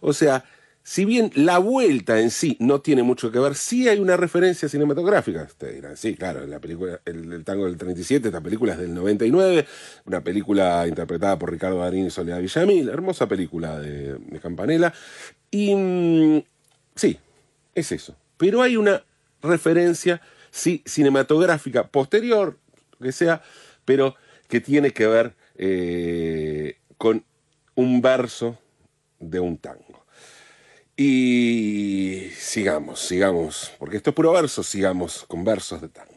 O 0.00 0.12
sea, 0.12 0.44
si 0.86 1.04
bien 1.04 1.32
la 1.34 1.58
vuelta 1.58 2.20
en 2.20 2.30
sí 2.30 2.56
no 2.60 2.80
tiene 2.80 3.02
mucho 3.02 3.32
que 3.32 3.40
ver, 3.40 3.56
sí 3.56 3.88
hay 3.88 3.98
una 3.98 4.16
referencia 4.16 4.68
cinematográfica. 4.68 5.48
Sí, 5.96 6.14
claro, 6.14 6.46
la 6.46 6.60
película, 6.60 7.00
el, 7.04 7.42
tango 7.44 7.64
del 7.64 7.76
37, 7.76 8.28
esta 8.28 8.40
película 8.40 8.74
es 8.74 8.78
del 8.78 8.94
99, 8.94 9.66
una 10.04 10.20
película 10.20 10.86
interpretada 10.86 11.40
por 11.40 11.50
Ricardo 11.50 11.80
Darín 11.80 12.06
y 12.06 12.10
Soledad 12.10 12.40
Villamil, 12.40 12.88
hermosa 12.88 13.26
película 13.26 13.80
de, 13.80 14.14
de 14.14 14.38
Campanella. 14.38 14.94
Y 15.50 15.74
mm, 15.74 16.44
sí, 16.94 17.18
es 17.74 17.90
eso. 17.90 18.14
Pero 18.36 18.62
hay 18.62 18.76
una 18.76 19.02
referencia, 19.42 20.20
sí, 20.52 20.84
cinematográfica 20.86 21.88
posterior, 21.88 22.58
que 23.02 23.10
sea, 23.10 23.42
pero 23.84 24.14
que 24.48 24.60
tiene 24.60 24.92
que 24.92 25.08
ver 25.08 25.34
eh, 25.56 26.76
con 26.96 27.24
un 27.74 28.00
verso 28.00 28.56
de 29.18 29.40
un 29.40 29.58
tango. 29.58 29.85
Y 30.98 32.30
sigamos, 32.38 33.00
sigamos, 33.00 33.70
porque 33.78 33.98
esto 33.98 34.10
es 34.10 34.16
puro 34.16 34.32
verso, 34.32 34.62
sigamos 34.62 35.26
con 35.28 35.44
versos 35.44 35.82
de 35.82 35.88
tango. 35.88 36.15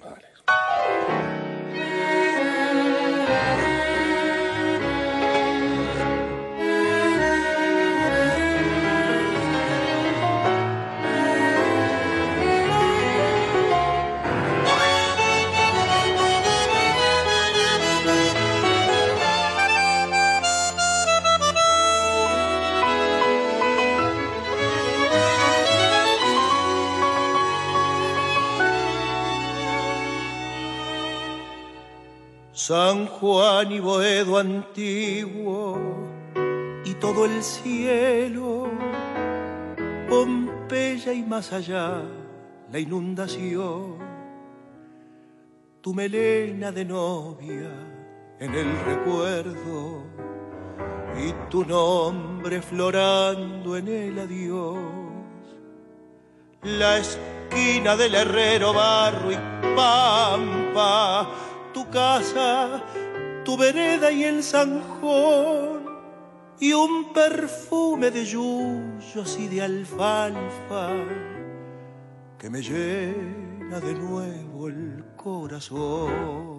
San 32.69 33.07
Juan 33.07 33.71
y 33.71 33.79
Boedo 33.79 34.37
antiguo 34.37 35.75
y 36.85 36.93
todo 36.93 37.25
el 37.25 37.41
cielo, 37.41 38.67
Pompeya 40.07 41.11
y 41.13 41.23
más 41.23 41.51
allá 41.51 42.03
la 42.71 42.77
inundación, 42.77 43.97
tu 45.81 45.95
melena 45.95 46.71
de 46.71 46.85
novia 46.85 47.71
en 48.39 48.53
el 48.53 48.79
recuerdo 48.85 50.03
y 51.17 51.49
tu 51.49 51.65
nombre 51.65 52.61
florando 52.61 53.77
en 53.77 53.87
el 53.87 54.19
adiós, 54.19 54.77
la 56.61 56.99
esquina 56.99 57.95
del 57.95 58.13
herrero 58.13 58.73
barro 58.73 59.31
y 59.31 59.37
pampa 59.75 61.48
tu 61.73 61.89
casa, 61.89 62.83
tu 63.45 63.57
vereda 63.57 64.11
y 64.11 64.23
el 64.23 64.43
zanjón, 64.43 65.85
y 66.59 66.73
un 66.73 67.13
perfume 67.13 68.11
de 68.11 68.25
yuyos 68.25 69.39
y 69.39 69.47
de 69.47 69.61
alfalfa 69.61 70.89
que 72.37 72.49
me 72.49 72.61
llena 72.61 73.79
de 73.79 73.93
nuevo 73.93 74.67
el 74.67 75.05
corazón. 75.15 76.58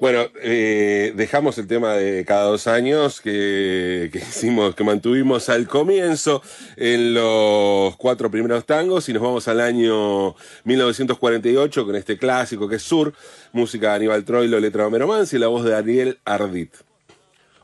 Bueno, 0.00 0.28
eh, 0.40 1.12
dejamos 1.16 1.58
el 1.58 1.66
tema 1.66 1.94
de 1.94 2.24
cada 2.24 2.44
dos 2.44 2.68
años 2.68 3.20
que, 3.20 4.08
hicimos, 4.14 4.76
que 4.76 4.84
mantuvimos 4.84 5.48
al 5.48 5.66
comienzo 5.66 6.42
en 6.76 7.14
los 7.14 7.96
cuatro 7.96 8.30
primeros 8.30 8.64
tangos 8.66 9.08
y 9.08 9.12
nos 9.12 9.22
vamos 9.22 9.48
al 9.48 9.60
año 9.60 10.36
1948 10.64 11.84
con 11.84 11.96
este 11.96 12.18
clásico 12.18 12.68
que 12.68 12.76
es 12.76 12.82
Sur, 12.82 13.12
música 13.52 13.90
de 13.90 13.96
Aníbal 13.96 14.24
Troilo, 14.24 14.60
letra 14.60 14.82
de 14.84 14.88
Homero 14.88 15.24
y 15.30 15.38
la 15.38 15.48
voz 15.48 15.64
de 15.64 15.74
Ariel 15.74 16.18
Ardit. 16.24 16.72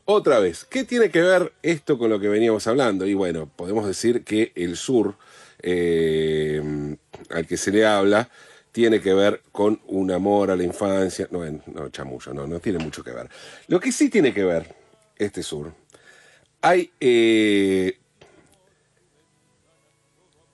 Otra 0.05 0.41
vez, 0.41 0.65
¿qué 0.65 0.85
tiene 0.85 1.11
que 1.11 1.23
ver 1.23 1.53
esto 1.63 1.97
con 1.97 2.11
lo 2.11 2.19
que 2.19 2.29
veníamos 2.29 2.67
hablando? 2.67 3.07
Y 3.07 3.15
bueno, 3.15 3.49
podemos 3.55 3.87
decir 3.87 4.25
que 4.25 4.53
el 4.57 4.77
sur 4.77 5.15
eh, 5.63 6.61
al 7.31 7.47
que 7.47 7.57
se 7.57 7.71
le 7.71 7.87
habla 7.87 8.29
tiene 8.77 9.01
que 9.01 9.15
ver 9.15 9.41
con 9.53 9.81
un 9.87 10.11
amor 10.11 10.51
a 10.51 10.55
la 10.55 10.63
infancia. 10.63 11.27
No, 11.31 11.43
no, 11.49 11.89
chamullo, 11.89 12.35
no, 12.35 12.47
no 12.47 12.61
tiene 12.61 12.79
mucho 12.79 13.03
que 13.03 13.11
ver. 13.11 13.27
Lo 13.69 13.81
que 13.81 13.91
sí 13.91 14.11
tiene 14.11 14.35
que 14.35 14.45
ver 14.45 14.75
este 15.17 15.43
sur, 15.43 15.73
hay... 16.61 16.93
eh, 17.01 17.99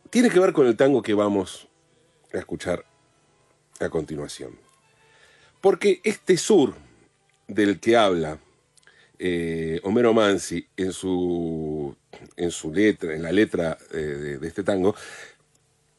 tiene 0.09 0.31
que 0.31 0.38
ver 0.38 0.52
con 0.52 0.69
el 0.69 0.76
tango 0.76 1.02
que 1.02 1.14
vamos 1.14 1.67
a 2.33 2.38
escuchar 2.38 2.85
a 3.81 3.88
continuación. 3.88 4.57
Porque 5.61 6.00
este 6.05 6.37
sur 6.37 6.76
del 7.49 7.81
que 7.81 7.97
habla 7.97 8.38
eh, 9.19 9.81
Homero 9.83 10.14
Mansi 10.14 10.64
en 10.76 10.93
su, 10.93 11.97
en 12.37 12.52
su 12.52 12.73
letra, 12.73 13.17
en 13.17 13.23
la 13.25 13.33
letra 13.33 13.76
eh, 13.93 13.97
de, 13.97 14.38
de 14.38 14.47
este 14.47 14.62
tango, 14.62 14.95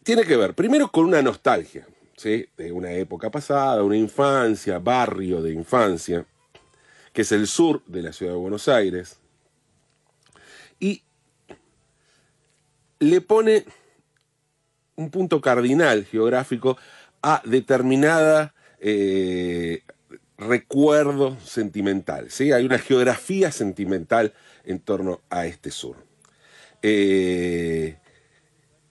tiene 0.04 0.24
que 0.24 0.38
ver 0.38 0.54
primero 0.54 0.90
con 0.90 1.04
una 1.04 1.22
nostalgia, 1.22 1.86
de 2.22 2.72
una 2.72 2.92
época 2.92 3.30
pasada, 3.30 3.84
una 3.84 3.98
infancia, 3.98 4.80
barrio 4.80 5.42
de 5.42 5.52
infancia, 5.52 6.26
que 7.12 7.24
es 7.24 7.32
el 7.32 7.48
sur 7.48 7.84
de 7.86 8.02
la 8.02 8.14
ciudad 8.14 8.34
de 8.34 8.38
Buenos 8.38 8.68
Aires, 8.68 9.18
y 10.80 11.04
le 13.00 13.22
pone 13.22 13.66
un 14.96 15.10
punto 15.10 15.42
cardinal 15.42 16.06
geográfico 16.06 16.78
a 17.22 17.42
determinada 17.46 18.54
eh, 18.80 19.82
recuerdo 20.38 21.38
sentimental. 21.44 22.30
¿sí? 22.30 22.52
Hay 22.52 22.66
una 22.66 22.80
geografía 22.80 23.52
sentimental 23.52 24.34
en 24.64 24.80
torno 24.80 25.22
a 25.30 25.46
este 25.46 25.72
sur. 25.72 25.98
Eh, 26.82 27.98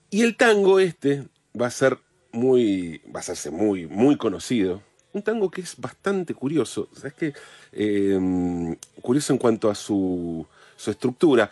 y 0.09 0.21
el 0.21 0.35
tango 0.35 0.79
este 0.79 1.27
va 1.59 1.67
a 1.67 1.71
ser 1.71 1.99
muy, 2.33 3.01
va 3.15 3.21
a 3.21 3.51
muy, 3.51 3.87
muy 3.87 4.17
conocido. 4.17 4.81
Un 5.13 5.21
tango 5.21 5.49
que 5.49 5.61
es 5.61 5.77
bastante 5.77 6.33
curioso, 6.33 6.89
¿sabes 6.93 7.13
qué? 7.13 7.33
Eh, 7.71 8.75
curioso 9.01 9.31
en 9.31 9.39
cuanto 9.39 9.69
a 9.69 9.75
su, 9.75 10.45
su 10.75 10.91
estructura. 10.91 11.49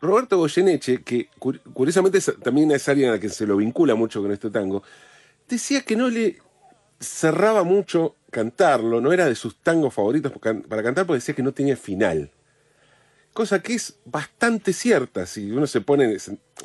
Roberto 0.00 0.38
Goyeneche, 0.38 1.02
que 1.02 1.28
cur- 1.38 1.60
curiosamente 1.72 2.18
también 2.42 2.70
es 2.72 2.88
alguien 2.88 3.10
a 3.10 3.12
la 3.12 3.20
que 3.20 3.28
se 3.28 3.46
lo 3.46 3.56
vincula 3.58 3.94
mucho 3.94 4.20
con 4.22 4.32
este 4.32 4.50
tango, 4.50 4.82
decía 5.48 5.82
que 5.82 5.96
no 5.96 6.08
le 6.08 6.38
cerraba 6.98 7.62
mucho 7.62 8.16
cantarlo, 8.30 9.00
no 9.00 9.12
era 9.12 9.26
de 9.26 9.34
sus 9.34 9.56
tangos 9.56 9.94
favoritos 9.94 10.32
para 10.40 10.82
cantar 10.82 11.06
porque 11.06 11.18
decía 11.18 11.34
que 11.34 11.42
no 11.42 11.52
tenía 11.52 11.76
final. 11.76 12.30
Cosa 13.34 13.60
que 13.60 13.74
es 13.74 13.96
bastante 14.06 14.72
cierta, 14.72 15.26
si 15.26 15.50
uno 15.50 15.66
se 15.66 15.80
pone, 15.80 16.16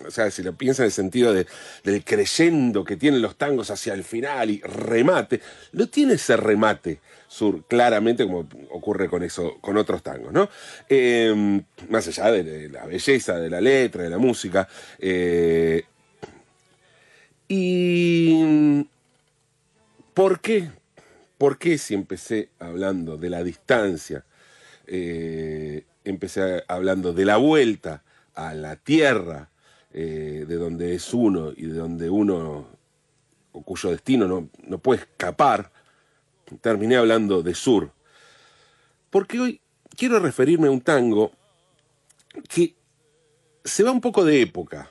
o 0.05 0.11
sea, 0.11 0.29
si 0.31 0.43
lo 0.43 0.53
piensa 0.53 0.83
en 0.83 0.85
el 0.85 0.91
sentido 0.91 1.33
de, 1.33 1.47
del 1.83 2.03
creyendo 2.05 2.85
que 2.85 2.95
tienen 2.95 3.21
los 3.21 3.35
tangos 3.37 3.71
hacia 3.71 3.93
el 3.93 4.03
final 4.03 4.51
y 4.51 4.61
remate, 4.61 5.41
no 5.73 5.87
tiene 5.87 6.13
ese 6.13 6.37
remate 6.37 6.99
sur, 7.27 7.65
claramente 7.67 8.25
como 8.25 8.47
ocurre 8.69 9.09
con 9.09 9.23
eso, 9.23 9.57
con 9.59 9.77
otros 9.77 10.03
tangos, 10.03 10.31
¿no? 10.31 10.47
Eh, 10.87 11.61
más 11.89 12.07
allá 12.07 12.31
de 12.31 12.69
la 12.69 12.85
belleza 12.85 13.37
de 13.39 13.49
la 13.49 13.59
letra, 13.59 14.03
de 14.03 14.09
la 14.11 14.17
música. 14.17 14.67
eh, 14.99 15.83
y 17.47 18.85
¿Por 20.19 20.41
qué? 20.41 20.69
¿Por 21.37 21.57
qué 21.57 21.77
si 21.77 21.93
empecé 21.93 22.49
hablando 22.59 23.15
de 23.15 23.29
la 23.29 23.41
distancia, 23.41 24.25
eh, 24.85 25.85
empecé 26.11 26.63
hablando 26.67 27.13
de 27.13 27.25
la 27.25 27.37
vuelta 27.37 28.03
a 28.35 28.53
la 28.53 28.75
tierra, 28.75 29.49
eh, 29.91 30.45
de 30.47 30.55
donde 30.55 30.95
es 30.95 31.13
uno 31.13 31.51
y 31.55 31.65
de 31.65 31.73
donde 31.73 32.09
uno, 32.09 32.67
o 33.51 33.61
cuyo 33.63 33.89
destino 33.89 34.27
no, 34.27 34.49
no 34.63 34.77
puede 34.77 35.01
escapar, 35.01 35.71
terminé 36.61 36.95
hablando 36.95 37.41
de 37.41 37.53
sur? 37.55 37.91
Porque 39.09 39.39
hoy 39.39 39.61
quiero 39.95 40.19
referirme 40.19 40.67
a 40.67 40.71
un 40.71 40.81
tango 40.81 41.31
que 42.47 42.75
se 43.63 43.83
va 43.83 43.91
un 43.91 44.01
poco 44.01 44.23
de 44.23 44.41
época 44.41 44.89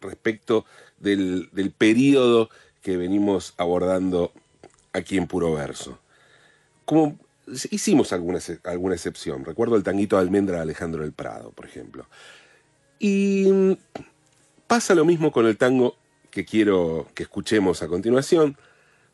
respecto 0.00 0.64
del, 0.98 1.50
del 1.52 1.70
periodo 1.72 2.48
que 2.82 2.96
venimos 2.96 3.54
abordando 3.56 4.32
aquí 4.92 5.16
en 5.16 5.26
Puro 5.26 5.52
Verso. 5.54 5.98
Como 6.84 7.18
hicimos 7.70 8.12
alguna, 8.12 8.38
alguna 8.64 8.94
excepción, 8.94 9.44
recuerdo 9.44 9.76
el 9.76 9.82
tanguito 9.82 10.16
de 10.16 10.22
almendra 10.22 10.56
de 10.56 10.62
Alejandro 10.62 11.02
del 11.02 11.12
Prado, 11.12 11.50
por 11.52 11.66
ejemplo. 11.66 12.06
Y 12.98 13.50
mm, 13.50 13.72
pasa 14.66 14.94
lo 14.94 15.04
mismo 15.04 15.32
con 15.32 15.46
el 15.46 15.56
tango 15.56 15.96
que 16.30 16.44
quiero 16.44 17.06
que 17.14 17.22
escuchemos 17.22 17.82
a 17.82 17.88
continuación. 17.88 18.56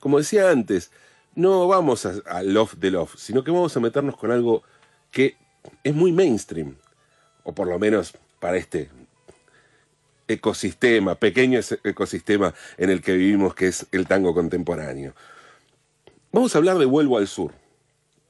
Como 0.00 0.18
decía 0.18 0.50
antes, 0.50 0.90
no 1.34 1.66
vamos 1.68 2.06
a, 2.06 2.14
a 2.26 2.42
love 2.42 2.74
de 2.74 2.90
love, 2.90 3.14
sino 3.16 3.44
que 3.44 3.50
vamos 3.50 3.76
a 3.76 3.80
meternos 3.80 4.16
con 4.16 4.30
algo 4.30 4.62
que 5.10 5.36
es 5.82 5.94
muy 5.94 6.12
mainstream, 6.12 6.76
o 7.42 7.54
por 7.54 7.68
lo 7.68 7.78
menos 7.78 8.14
para 8.40 8.56
este 8.56 8.90
ecosistema, 10.28 11.14
pequeño 11.14 11.60
ecosistema 11.84 12.54
en 12.76 12.90
el 12.90 13.02
que 13.02 13.12
vivimos, 13.12 13.54
que 13.54 13.68
es 13.68 13.86
el 13.92 14.06
tango 14.06 14.34
contemporáneo. 14.34 15.14
Vamos 16.32 16.54
a 16.54 16.58
hablar 16.58 16.78
de 16.78 16.84
Vuelvo 16.86 17.18
al 17.18 17.28
Sur, 17.28 17.52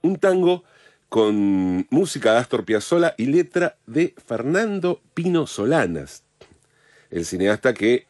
un 0.05 0.17
tango 0.17 0.65
con 1.09 1.87
música 1.91 2.33
de 2.33 2.39
Astor 2.39 2.65
Piazzolla 2.65 3.15
y 3.17 3.27
letra 3.27 3.77
de 3.87 4.15
Fernando 4.27 5.01
Pino 5.15 5.47
Solanas, 5.47 6.25
el 7.11 7.25
cineasta 7.25 7.73
que 7.73 8.07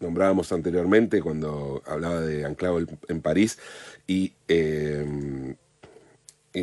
nombrábamos 0.00 0.52
anteriormente 0.52 1.20
cuando 1.22 1.82
hablaba 1.86 2.20
de 2.20 2.44
Anclado 2.44 2.80
en 3.08 3.20
París 3.20 3.58
y, 4.06 4.32
y, 4.48 5.54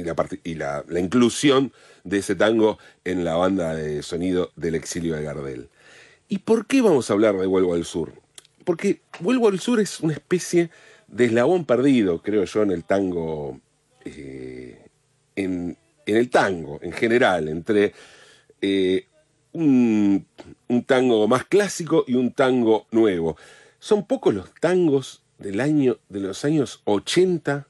la, 0.04 0.16
parte- 0.16 0.40
y 0.44 0.56
la- 0.56 0.84
la 0.88 1.00
inclusión 1.00 1.72
de 2.04 2.18
ese 2.18 2.36
tango 2.36 2.78
en 3.04 3.24
la 3.24 3.36
banda 3.36 3.76
de 3.76 4.04
sonido 4.04 4.52
del 4.56 4.76
exilio 4.76 5.16
de 5.16 5.24
Gardel. 5.24 5.70
¿Y 6.28 6.40
por 6.40 6.66
qué 6.66 6.82
vamos 6.82 7.10
a 7.10 7.14
hablar 7.14 7.38
de 7.38 7.46
Vuelvo 7.46 7.76
al 7.76 7.86
Sur? 7.86 8.14
Porque 8.66 9.02
Vuelvo 9.20 9.48
al 9.48 9.60
Sur 9.60 9.80
es 9.80 10.00
una 10.00 10.14
especie 10.14 10.72
de 11.08 11.26
eslabón 11.26 11.66
perdido, 11.66 12.22
creo 12.22 12.46
yo, 12.46 12.64
en 12.64 12.72
el 12.72 12.84
tango, 12.84 13.60
eh, 14.06 14.88
en, 15.36 15.78
el 16.06 16.30
tango 16.30 16.80
en 16.82 16.92
general, 16.92 17.48
entre 17.50 17.94
eh, 18.62 19.08
un, 19.54 20.26
un 20.68 20.84
tango 20.84 21.28
más 21.28 21.46
clásico 21.46 22.06
y 22.08 22.14
un 22.16 22.32
tango 22.32 22.88
nuevo. 22.92 23.38
Son 23.80 24.06
pocos 24.06 24.34
los 24.34 24.54
tangos 24.56 25.24
del 25.40 25.60
año, 25.60 26.00
de 26.10 26.20
los 26.20 26.46
años 26.46 26.82
80 26.86 27.68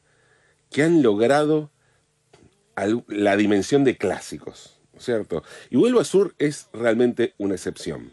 que 0.69 0.83
han 0.83 1.01
logrado 1.01 1.71
la 3.07 3.37
dimensión 3.37 3.83
de 3.83 3.97
clásicos, 3.97 4.79
¿no 4.91 4.99
es 4.99 5.05
¿cierto? 5.05 5.43
Y 5.69 5.77
Vuelvo 5.77 5.99
al 5.99 6.05
Sur 6.05 6.35
es 6.37 6.67
realmente 6.73 7.33
una 7.37 7.55
excepción. 7.55 8.11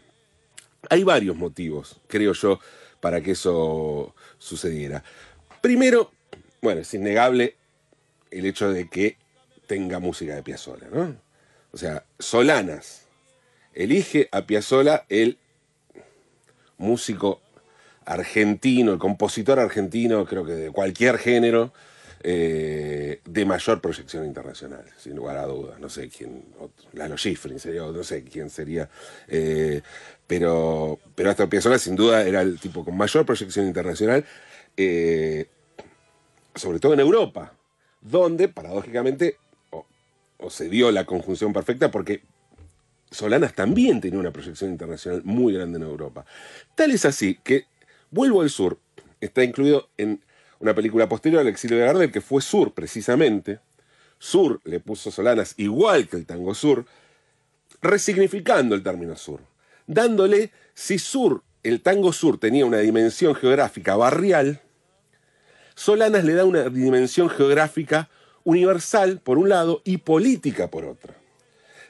Hay 0.89 1.03
varios 1.03 1.35
motivos, 1.35 1.99
creo 2.07 2.33
yo, 2.33 2.59
para 3.01 3.21
que 3.21 3.31
eso 3.31 4.15
sucediera. 4.37 5.03
Primero, 5.61 6.11
bueno, 6.61 6.81
es 6.81 6.93
innegable 6.93 7.57
el 8.33 8.45
hecho 8.45 8.71
de 8.71 8.89
que 8.89 9.17
tenga 9.67 9.99
música 9.99 10.35
de 10.35 10.43
Piazzolla, 10.43 10.87
¿no? 10.91 11.15
O 11.71 11.77
sea, 11.77 12.05
Solanas 12.19 13.07
elige 13.73 14.29
a 14.31 14.45
Piazzolla 14.45 15.05
el 15.09 15.37
músico 16.77 17.41
argentino, 18.05 18.91
el 18.91 18.99
compositor 18.99 19.59
argentino, 19.59 20.25
creo 20.25 20.45
que 20.45 20.53
de 20.53 20.71
cualquier 20.71 21.17
género, 21.17 21.73
eh, 22.21 23.19
de 23.25 23.45
mayor 23.45 23.81
proyección 23.81 24.25
internacional, 24.25 24.85
sin 24.97 25.15
lugar 25.15 25.37
a 25.37 25.45
dudas. 25.45 25.79
No 25.79 25.89
sé 25.89 26.09
quién, 26.09 26.43
Lalo 26.93 27.17
Schifrin 27.17 27.59
sería, 27.59 27.81
no 27.81 28.03
sé 28.03 28.23
quién 28.23 28.49
sería, 28.49 28.89
eh, 29.27 29.81
pero, 30.27 30.99
pero 31.15 31.29
hasta 31.31 31.47
Piazzolla 31.47 31.79
sin 31.79 31.95
duda 31.95 32.23
era 32.23 32.41
el 32.41 32.59
tipo 32.59 32.85
con 32.85 32.95
mayor 32.95 33.25
proyección 33.25 33.65
internacional. 33.65 34.25
eh, 34.77 35.47
sobre 36.55 36.79
todo 36.79 36.93
en 36.93 36.99
Europa, 36.99 37.51
donde 38.03 38.47
paradójicamente 38.49 39.37
o, 39.71 40.49
se 40.49 40.69
dio 40.69 40.91
la 40.91 41.05
conjunción 41.05 41.53
perfecta 41.53 41.89
porque 41.89 42.21
Solanas 43.09 43.53
también 43.53 44.01
tenía 44.01 44.19
una 44.19 44.31
proyección 44.31 44.71
internacional 44.71 45.21
muy 45.23 45.53
grande 45.53 45.77
en 45.77 45.83
Europa. 45.83 46.25
Tal 46.75 46.91
es 46.91 47.05
así 47.05 47.39
que 47.43 47.65
Vuelvo 48.13 48.43
al 48.43 48.51
Sur 48.51 48.77
está 49.21 49.43
incluido 49.43 49.89
en 49.97 50.21
una 50.59 50.75
película 50.75 51.09
posterior 51.09 51.41
al 51.41 51.47
exilio 51.47 51.79
de 51.79 51.85
Gardel, 51.85 52.11
que 52.11 52.21
fue 52.21 52.43
Sur 52.43 52.71
precisamente. 52.71 53.59
Sur 54.19 54.61
le 54.65 54.79
puso 54.79 55.09
Solanas 55.09 55.55
igual 55.57 56.07
que 56.07 56.17
el 56.17 56.27
tango 56.27 56.53
Sur, 56.53 56.85
resignificando 57.81 58.75
el 58.75 58.83
término 58.83 59.15
Sur, 59.15 59.39
dándole, 59.87 60.51
si 60.75 60.99
Sur, 60.99 61.41
el 61.63 61.81
tango 61.81 62.13
Sur 62.13 62.37
tenía 62.39 62.67
una 62.67 62.77
dimensión 62.77 63.33
geográfica 63.33 63.95
barrial, 63.95 64.61
Solanas 65.75 66.23
le 66.23 66.33
da 66.33 66.45
una 66.45 66.69
dimensión 66.69 67.29
geográfica 67.29 68.09
universal 68.43 69.19
por 69.23 69.37
un 69.37 69.49
lado 69.49 69.81
y 69.83 69.97
política 69.97 70.69
por 70.69 70.85
otra. 70.85 71.15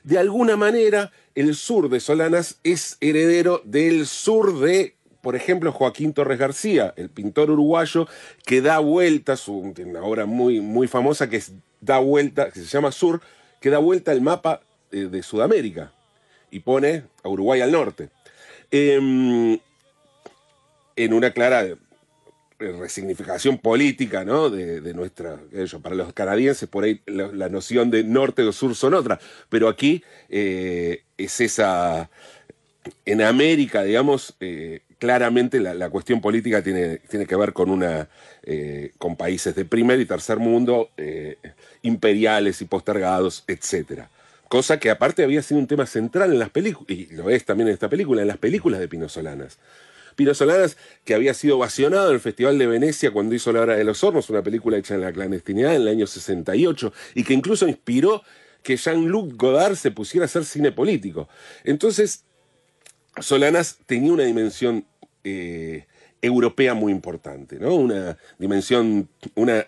De 0.03 0.17
alguna 0.17 0.57
manera, 0.57 1.11
el 1.35 1.55
sur 1.55 1.89
de 1.89 1.99
Solanas 1.99 2.57
es 2.63 2.97
heredero 2.99 3.61
del 3.63 4.05
sur 4.05 4.59
de, 4.59 4.95
por 5.21 5.35
ejemplo, 5.35 5.71
Joaquín 5.71 6.13
Torres 6.13 6.37
García, 6.37 6.93
el 6.97 7.09
pintor 7.09 7.49
uruguayo 7.49 8.07
que 8.45 8.61
da 8.61 8.79
vuelta, 8.79 9.37
su, 9.37 9.57
una 9.57 10.03
obra 10.03 10.25
muy, 10.25 10.59
muy 10.59 10.87
famosa 10.87 11.29
que 11.29 11.41
Da 11.83 11.99
Vuelta, 11.99 12.49
que 12.49 12.61
se 12.61 12.65
llama 12.65 12.93
Sur, 12.93 13.19
que 13.59 13.69
da 13.69 13.77
vuelta 13.77 14.13
el 14.13 14.21
mapa 14.21 14.61
eh, 14.91 15.09
de 15.11 15.21
Sudamérica 15.21 15.91
y 16.49 16.61
pone 16.61 17.03
a 17.23 17.29
Uruguay 17.29 17.59
al 17.59 17.71
norte. 17.71 18.09
Em, 18.71 19.59
en 20.95 21.13
una 21.13 21.31
clara 21.31 21.65
resignificación 22.71 23.57
política, 23.57 24.23
¿no? 24.23 24.49
De, 24.49 24.93
nuestra, 24.93 25.39
para 25.81 25.95
los 25.95 26.13
canadienses 26.13 26.69
por 26.69 26.83
ahí 26.83 27.01
la, 27.05 27.49
noción 27.49 27.91
de 27.91 28.03
norte 28.03 28.43
o 28.43 28.51
sur 28.51 28.75
son 28.75 28.93
otra, 28.93 29.19
pero 29.49 29.67
aquí 29.67 30.03
eh, 30.29 31.03
es 31.17 31.41
esa, 31.41 32.09
en 33.05 33.21
América, 33.21 33.83
digamos, 33.83 34.35
eh, 34.39 34.81
claramente 34.99 35.59
la, 35.59 35.89
cuestión 35.89 36.21
política 36.21 36.61
tiene, 36.61 36.97
tiene 36.97 37.25
que 37.25 37.35
ver 37.35 37.53
con 37.53 37.69
una, 37.69 38.07
eh, 38.43 38.91
con 38.97 39.15
países 39.15 39.55
de 39.55 39.65
primer 39.65 39.99
y 39.99 40.05
tercer 40.05 40.39
mundo, 40.39 40.91
eh, 40.97 41.37
imperiales 41.81 42.61
y 42.61 42.65
postergados, 42.65 43.43
etcétera. 43.47 44.09
Cosa 44.47 44.79
que 44.79 44.89
aparte 44.89 45.23
había 45.23 45.41
sido 45.41 45.59
un 45.59 45.67
tema 45.67 45.85
central 45.85 46.31
en 46.31 46.39
las 46.39 46.49
películas, 46.49 46.89
y 46.89 47.07
lo 47.07 47.29
es 47.29 47.43
también 47.43 47.67
en 47.67 47.73
esta 47.73 47.89
película, 47.89 48.21
en 48.21 48.27
las 48.27 48.37
películas 48.37 48.79
de 48.79 48.87
Pino 48.87 49.09
Solanas. 49.09 49.57
Pino 50.13 50.33
Solanas, 50.33 50.77
que 51.03 51.13
había 51.13 51.33
sido 51.33 51.57
ovacionado 51.57 52.09
en 52.09 52.15
el 52.15 52.19
Festival 52.19 52.57
de 52.57 52.67
Venecia 52.67 53.11
cuando 53.11 53.35
hizo 53.35 53.51
La 53.51 53.61
Hora 53.61 53.75
de 53.75 53.83
los 53.83 54.03
Hornos, 54.03 54.29
una 54.29 54.43
película 54.43 54.77
hecha 54.77 54.95
en 54.95 55.01
la 55.01 55.11
clandestinidad 55.11 55.75
en 55.75 55.81
el 55.81 55.87
año 55.87 56.07
68, 56.07 56.93
y 57.15 57.23
que 57.23 57.33
incluso 57.33 57.67
inspiró 57.67 58.23
que 58.63 58.77
Jean-Luc 58.77 59.35
Godard 59.35 59.75
se 59.75 59.91
pusiera 59.91 60.23
a 60.23 60.27
hacer 60.27 60.45
cine 60.45 60.71
político. 60.71 61.27
Entonces, 61.63 62.23
Solanas 63.19 63.77
tenía 63.85 64.13
una 64.13 64.23
dimensión 64.23 64.85
eh, 65.23 65.85
europea 66.23 66.73
muy 66.73 66.93
importante, 66.93 67.59
¿no? 67.59 67.75
Una 67.75 68.17
dimensión, 68.39 69.09
una, 69.35 69.65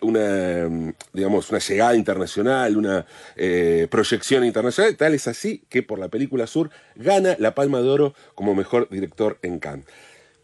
digamos, 1.11 1.49
una 1.49 1.59
llegada 1.59 1.95
internacional, 1.95 2.77
una 2.77 3.05
eh, 3.35 3.87
proyección 3.91 4.45
internacional, 4.45 4.95
tal 4.95 5.13
es 5.13 5.27
así 5.27 5.63
que 5.67 5.83
por 5.83 5.99
la 5.99 6.07
película 6.07 6.47
Sur 6.47 6.69
gana 6.95 7.35
la 7.39 7.53
Palma 7.53 7.81
de 7.81 7.89
Oro 7.89 8.15
como 8.35 8.55
mejor 8.55 8.87
director 8.89 9.37
en 9.41 9.59
Cannes. 9.59 9.85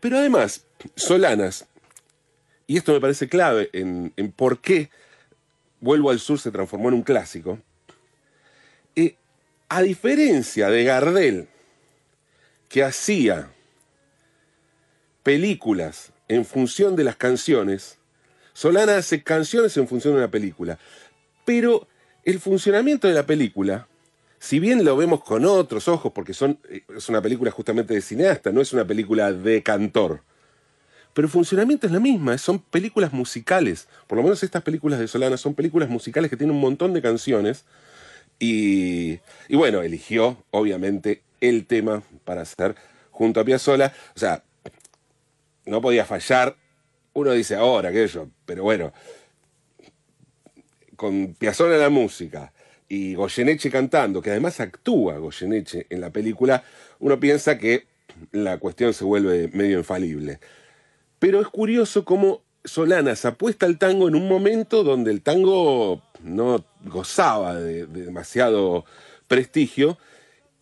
Pero 0.02 0.18
además, 0.18 0.66
Solanas, 0.96 1.66
y 2.68 2.76
esto 2.76 2.92
me 2.92 3.00
parece 3.00 3.30
clave 3.30 3.70
en, 3.72 4.12
en 4.18 4.32
por 4.34 4.60
qué 4.60 4.90
Vuelvo 5.82 6.12
al 6.12 6.20
Sur 6.20 6.40
se 6.40 6.52
transformó 6.52 6.90
en 6.90 6.94
un 6.94 7.02
clásico, 7.02 7.60
eh, 8.96 9.16
a 9.68 9.82
diferencia 9.82 10.70
de 10.70 10.84
Gardel, 10.84 11.50
que 12.70 12.84
hacía 12.84 13.52
películas 15.24 16.14
en 16.28 16.46
función 16.46 16.96
de 16.96 17.04
las 17.04 17.16
canciones, 17.16 17.98
Solana 18.54 18.98
hace 18.98 19.24
canciones 19.24 19.76
en 19.78 19.88
función 19.88 20.14
de 20.14 20.20
una 20.20 20.30
película. 20.30 20.78
Pero 21.46 21.88
el 22.24 22.40
funcionamiento 22.40 23.08
de 23.08 23.16
la 23.16 23.26
película, 23.26 23.88
si 24.42 24.60
bien 24.60 24.84
lo 24.84 24.98
vemos 24.98 25.24
con 25.24 25.46
otros 25.46 25.88
ojos, 25.88 26.12
porque 26.14 26.34
son, 26.34 26.58
eh, 26.68 26.82
es 26.98 27.08
una 27.10 27.22
película 27.22 27.52
justamente 27.52 27.94
de 27.94 28.02
cineasta, 28.02 28.52
no 28.52 28.60
es 28.60 28.74
una 28.74 28.84
película 28.84 29.32
de 29.32 29.62
cantor, 29.62 30.24
pero 31.14 31.28
el 31.28 31.32
funcionamiento 31.32 31.86
es 31.86 31.94
la 31.94 32.00
misma, 32.00 32.36
son 32.40 32.58
películas 32.58 33.14
musicales. 33.14 33.88
Por 34.08 34.18
lo 34.18 34.24
menos 34.24 34.42
estas 34.42 34.64
películas 34.64 35.00
de 35.00 35.08
Solana 35.08 35.38
son 35.38 35.54
películas 35.54 35.90
musicales 35.90 36.32
que 36.32 36.38
tienen 36.38 36.56
un 36.56 36.62
montón 36.62 36.92
de 36.94 37.04
canciones. 37.04 37.66
Y, 38.40 39.20
y 39.48 39.56
bueno, 39.58 39.84
eligió, 39.84 40.44
obviamente, 40.50 41.22
el 41.40 41.68
tema 41.68 42.02
para 42.26 42.42
hacer 42.42 42.76
junto 43.12 43.42
a 43.42 43.46
Piazzolla. 43.46 43.94
O 44.16 44.20
sea, 44.20 44.44
no 45.66 45.82
podía 45.82 46.06
fallar. 46.06 46.56
Uno 47.14 47.34
dice 47.34 47.56
ahora, 47.56 47.90
aquello, 47.90 48.30
pero 48.46 48.64
bueno, 48.64 48.92
con 50.96 51.36
Piazzolla 51.36 51.76
en 51.76 51.82
la 51.82 51.90
música 51.90 52.54
y 52.92 53.16
Goyeneche 53.16 53.72
cantando, 53.72 54.22
que 54.22 54.32
además 54.32 54.60
actúa 54.60 55.18
Goyeneche 55.18 55.88
en 55.90 56.02
la 56.02 56.10
película, 56.10 56.66
uno 57.00 57.22
piensa 57.22 57.58
que 57.58 57.86
la 58.34 58.58
cuestión 58.58 58.94
se 58.94 59.06
vuelve 59.06 59.50
medio 59.54 59.78
infalible. 59.78 60.42
Pero 61.18 61.40
es 61.40 61.48
curioso 61.48 62.04
cómo 62.04 62.42
Solanas 62.66 63.24
apuesta 63.24 63.66
al 63.66 63.78
tango 63.78 64.10
en 64.10 64.16
un 64.16 64.28
momento 64.28 64.84
donde 64.84 65.10
el 65.12 65.22
tango 65.22 66.02
no 66.22 66.66
gozaba 66.84 67.56
de, 67.56 67.86
de 67.86 68.04
demasiado 68.04 68.84
prestigio 69.30 69.98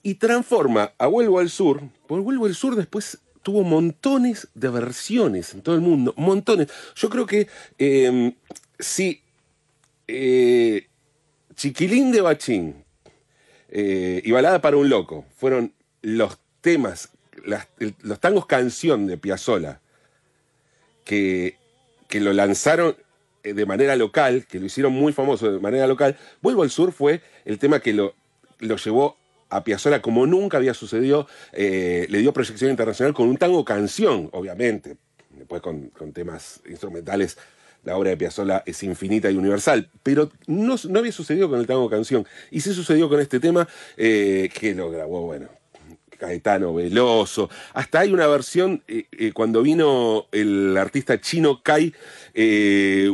y 0.03 0.13
transforma 0.13 0.93
a 0.99 1.07
Vuelvo 1.07 1.39
al 1.39 1.49
Sur, 1.49 1.81
porque 2.05 2.23
Vuelvo 2.23 2.45
al 2.45 2.53
Sur 2.53 2.75
después 2.75 3.17
tuvo 3.41 3.63
montones 3.63 4.49
de 4.53 4.69
versiones 4.69 5.55
en 5.55 5.63
todo 5.63 5.73
el 5.73 5.81
mundo, 5.81 6.13
montones. 6.15 6.67
Yo 6.93 7.09
creo 7.09 7.25
que 7.25 7.47
eh, 7.79 8.35
si 8.77 9.23
eh, 10.07 10.88
Chiquilín 11.59 12.13
de 12.13 12.21
Bachín 12.21 12.85
eh, 13.67 14.21
y 14.23 14.31
Balada 14.31 14.61
para 14.61 14.77
un 14.77 14.87
Loco 14.87 15.25
fueron 15.35 15.73
los 16.01 16.39
temas, 16.61 17.09
los 17.99 18.19
tangos 18.21 18.45
canción 18.45 19.07
de 19.07 19.17
Piazzolla 19.17 19.81
que, 21.03 21.57
que 22.07 22.21
lo 22.21 22.31
lanzaron 22.31 22.95
eh, 23.43 23.53
de 23.53 23.65
manera 23.65 23.97
local, 23.97 24.45
que 24.47 24.57
lo 24.57 24.67
hicieron 24.67 24.93
muy 24.93 25.11
famoso 25.11 25.51
de 25.51 25.59
manera 25.59 25.85
local, 25.85 26.17
Vuelvo 26.41 26.63
al 26.63 26.69
Sur 26.69 26.93
fue 26.93 27.21
el 27.43 27.59
tema 27.59 27.81
que 27.81 27.91
lo, 27.91 28.15
lo 28.59 28.77
llevó 28.77 29.17
a 29.49 29.61
Piazzolla 29.65 30.01
como 30.01 30.25
nunca 30.25 30.55
había 30.55 30.73
sucedido, 30.73 31.27
eh, 31.51 32.07
le 32.09 32.19
dio 32.19 32.31
proyección 32.31 32.71
internacional 32.71 33.13
con 33.13 33.27
un 33.27 33.35
tango 33.35 33.65
canción, 33.65 34.29
obviamente, 34.31 34.95
después 35.31 35.61
con, 35.61 35.89
con 35.89 36.13
temas 36.13 36.61
instrumentales. 36.69 37.37
La 37.83 37.97
obra 37.97 38.09
de 38.11 38.17
Piazzolla 38.17 38.63
es 38.65 38.83
infinita 38.83 39.31
y 39.31 39.37
universal, 39.37 39.89
pero 40.03 40.29
no, 40.47 40.75
había 40.97 41.11
sucedido 41.11 41.49
con 41.49 41.59
el 41.59 41.67
tango 41.67 41.89
canción. 41.89 42.25
Y 42.51 42.61
sí 42.61 42.73
sucedió 42.73 43.09
con 43.09 43.19
este 43.19 43.39
tema 43.39 43.67
eh, 43.97 44.49
que 44.53 44.75
lo 44.75 44.91
grabó, 44.91 45.21
bueno, 45.25 45.47
Caetano 46.17 46.73
Veloso. 46.73 47.49
Hasta 47.73 48.01
hay 48.01 48.11
una 48.11 48.27
versión 48.27 48.83
eh, 48.87 49.05
eh, 49.11 49.31
cuando 49.31 49.61
vino 49.61 50.27
el 50.31 50.77
artista 50.77 51.19
chino 51.19 51.63
Kai 51.63 51.93
eh, 52.33 53.09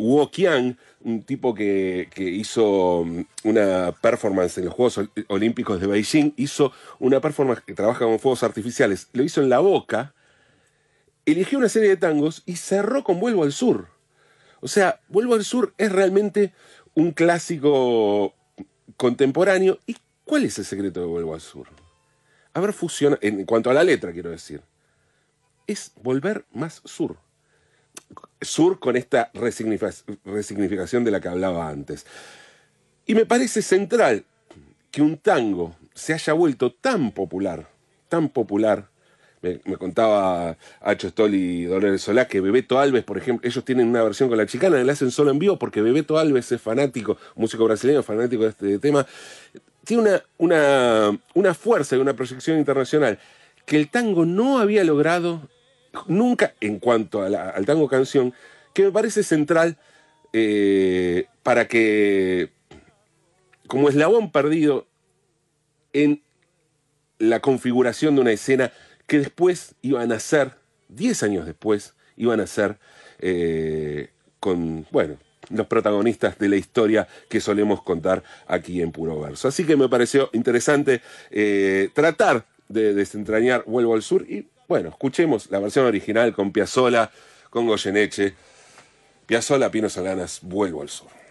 un 1.06 1.22
tipo 1.22 1.54
que, 1.54 2.10
que 2.14 2.24
hizo 2.24 3.04
mm, 3.06 3.22
una 3.44 3.94
performance 4.02 4.58
en 4.58 4.66
los 4.66 4.74
Juegos 4.74 4.98
Ol- 4.98 5.12
Olímpicos 5.28 5.80
de 5.80 5.88
Beijing, 5.88 6.34
hizo 6.36 6.72
una 7.00 7.22
performance 7.22 7.62
que 7.64 7.74
trabaja 7.76 8.06
con 8.06 8.20
fuegos 8.20 8.42
artificiales, 8.42 9.08
lo 9.14 9.24
hizo 9.24 9.42
en 9.42 9.50
la 9.50 9.60
boca, 9.60 10.16
eligió 11.26 11.60
una 11.60 11.70
serie 11.70 11.90
de 11.90 11.98
tangos 11.98 12.42
y 12.48 12.56
cerró 12.56 13.04
con 13.04 13.20
Vuelvo 13.20 13.44
al 13.44 13.52
Sur. 13.52 13.95
O 14.66 14.68
sea, 14.68 15.00
Vuelvo 15.10 15.36
al 15.36 15.46
Sur 15.46 15.76
es 15.78 15.92
realmente 15.92 16.52
un 16.96 17.12
clásico 17.12 18.34
contemporáneo. 18.98 19.78
¿Y 19.86 19.96
cuál 20.24 20.46
es 20.46 20.58
el 20.58 20.66
secreto 20.66 21.02
de 21.02 21.06
Vuelvo 21.06 21.36
al 21.36 21.42
Sur? 21.42 21.68
haber 22.56 22.74
fusionado, 22.74 23.20
en 23.22 23.46
cuanto 23.46 23.70
a 23.70 23.76
la 23.76 23.84
letra 23.84 24.12
quiero 24.12 24.32
decir, 24.32 24.62
es 25.68 25.92
volver 26.02 26.46
más 26.52 26.82
sur. 26.84 27.18
Sur 28.42 28.80
con 28.80 28.96
esta 28.96 29.30
resignificación 29.34 31.04
de 31.04 31.12
la 31.12 31.20
que 31.20 31.28
hablaba 31.28 31.70
antes. 31.70 32.08
Y 33.06 33.14
me 33.14 33.26
parece 33.26 33.62
central 33.62 34.26
que 34.90 35.04
un 35.04 35.18
tango 35.18 35.76
se 35.94 36.14
haya 36.14 36.34
vuelto 36.34 36.72
tan 36.72 37.12
popular, 37.12 37.68
tan 38.10 38.30
popular. 38.30 38.90
Me, 39.66 39.78
contaba 39.78 40.58
Hacho 40.82 41.10
Stoll 41.10 41.36
y 41.36 41.66
Dolores 41.66 42.02
Solá 42.02 42.28
que 42.28 42.42
Bebeto 42.42 42.80
Alves, 42.80 43.04
por 43.04 43.18
ejemplo, 43.18 43.48
ellos 43.48 43.64
tienen 43.64 43.88
una 43.88 44.02
versión 44.04 44.28
con 44.30 44.38
la 44.38 44.46
chicana, 44.48 44.84
la 44.84 44.94
hacen 44.94 45.12
solo 45.12 45.30
en 45.32 45.38
vivo 45.40 45.60
porque 45.60 45.82
Bebeto 45.82 46.18
Alves 46.18 46.52
es 46.52 46.62
fanático, 46.62 47.18
músico 47.36 47.66
brasileño, 47.66 48.02
fanático 48.02 48.44
de 48.44 48.50
este 48.50 48.80
tema. 48.80 49.06
Tiene 49.84 50.02
una, 50.04 50.24
una, 50.38 51.20
una 51.36 51.54
fuerza 51.54 51.96
y 51.96 52.00
una 52.00 52.14
proyección 52.16 52.58
internacional 52.58 53.20
que 53.66 53.78
el 53.78 53.90
tango 53.90 54.26
no 54.26 54.58
había 54.60 54.84
logrado 54.84 55.48
nunca 56.08 56.54
en 56.60 56.80
cuanto 56.80 57.22
a 57.22 57.30
la- 57.30 57.50
al 57.50 57.66
tango 57.66 57.88
canción, 57.88 58.34
que 58.74 58.84
me 58.84 58.92
parece 58.92 59.24
central 59.24 59.78
eh, 60.34 61.28
para 61.44 61.68
que, 61.68 62.50
como 63.68 63.90
eslabón 63.90 64.32
perdido 64.32 64.86
en 65.94 66.22
la 67.20 67.40
configuración 67.40 68.16
de 68.16 68.22
una 68.22 68.32
escena 68.32 68.72
que 69.08 69.20
después 69.20 69.76
iban 69.82 70.12
a 70.12 70.20
ser, 70.20 70.52
10 70.90 71.24
años 71.24 71.46
después, 71.46 71.94
iban 72.18 72.40
a 72.40 72.48
ser 72.48 72.78
eh, 73.20 74.10
con, 74.40 74.86
bueno, 74.92 75.18
los 75.50 75.68
protagonistas 75.68 76.38
de 76.40 76.50
la 76.50 76.56
historia 76.56 77.08
que 77.30 77.40
solemos 77.40 77.82
contar 77.82 78.24
aquí 78.48 78.82
en 78.82 78.92
Puro 78.92 79.20
Verso. 79.20 79.48
Así 79.48 79.64
que 79.64 79.76
me 79.76 79.90
pareció 79.90 80.30
interesante 80.34 81.02
eh, 81.32 81.90
tratar 81.94 82.46
de 82.68 82.94
desentrañar 82.94 83.64
Vuelvo 83.66 83.94
al 83.94 84.02
Sur 84.02 84.24
y, 84.30 84.48
bueno, 84.68 84.90
escuchemos 84.90 85.50
la 85.52 85.60
versión 85.60 85.86
original 85.86 86.34
con 86.34 86.52
Piazzola, 86.52 87.12
con 87.50 87.68
Goyeneche. 87.68 88.34
Piazzola, 89.28 89.72
Pino 89.72 89.90
Solanas, 89.90 90.40
Vuelvo 90.42 90.82
al 90.82 90.90
Sur. 90.90 91.25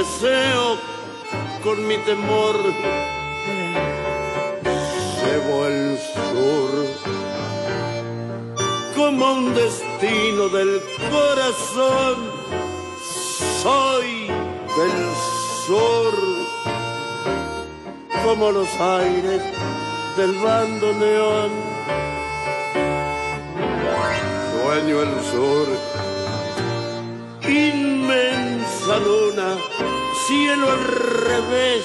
Deseo, 0.00 0.78
con 1.62 1.86
mi 1.86 1.96
temor. 1.98 2.56
Llevo 5.22 5.66
el 5.66 5.98
sur, 6.16 6.72
como 8.96 9.32
un 9.32 9.54
destino 9.54 10.48
del 10.48 10.80
corazón. 11.14 12.16
Soy 13.62 14.28
del 14.78 14.98
sur, 15.66 16.14
como 18.24 18.52
los 18.52 18.70
aires 18.80 19.42
del 20.16 20.32
bando 20.44 20.94
neón. 20.94 21.50
Sueño 24.62 25.02
el 25.02 25.14
sur, 25.32 25.66
inmensa 28.80 28.98
luna, 28.98 29.56
cielo 30.26 30.70
al 30.70 30.84
revés. 30.84 31.84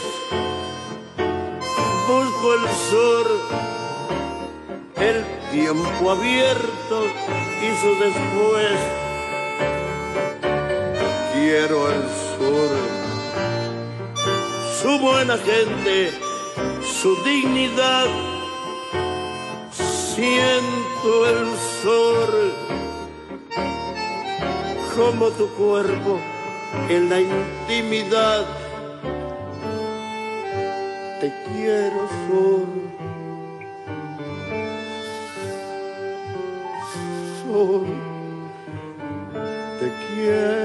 Busco 2.07 2.53
el 2.53 2.69
sur, 2.89 3.27
el 4.95 5.25
tiempo 5.51 6.11
abierto 6.11 7.03
y 7.61 7.81
su 7.81 7.89
después. 7.99 8.79
Quiero 11.33 11.91
el 11.91 12.03
sur 12.37 12.71
su 14.81 14.99
buena 14.99 15.37
gente, 15.37 16.11
su 17.01 17.15
dignidad. 17.23 18.07
Siento 20.15 21.27
el 21.27 21.47
sol 21.83 22.53
como 24.95 25.27
tu 25.31 25.49
cuerpo 25.49 26.34
en 26.89 27.09
la 27.09 27.19
intimidad. 27.19 28.45
Te 31.19 31.31
quiero 31.45 32.07
sur. 32.27 32.67
Sur. 37.43 37.85
Te 39.79 39.91
quiero. 40.07 40.64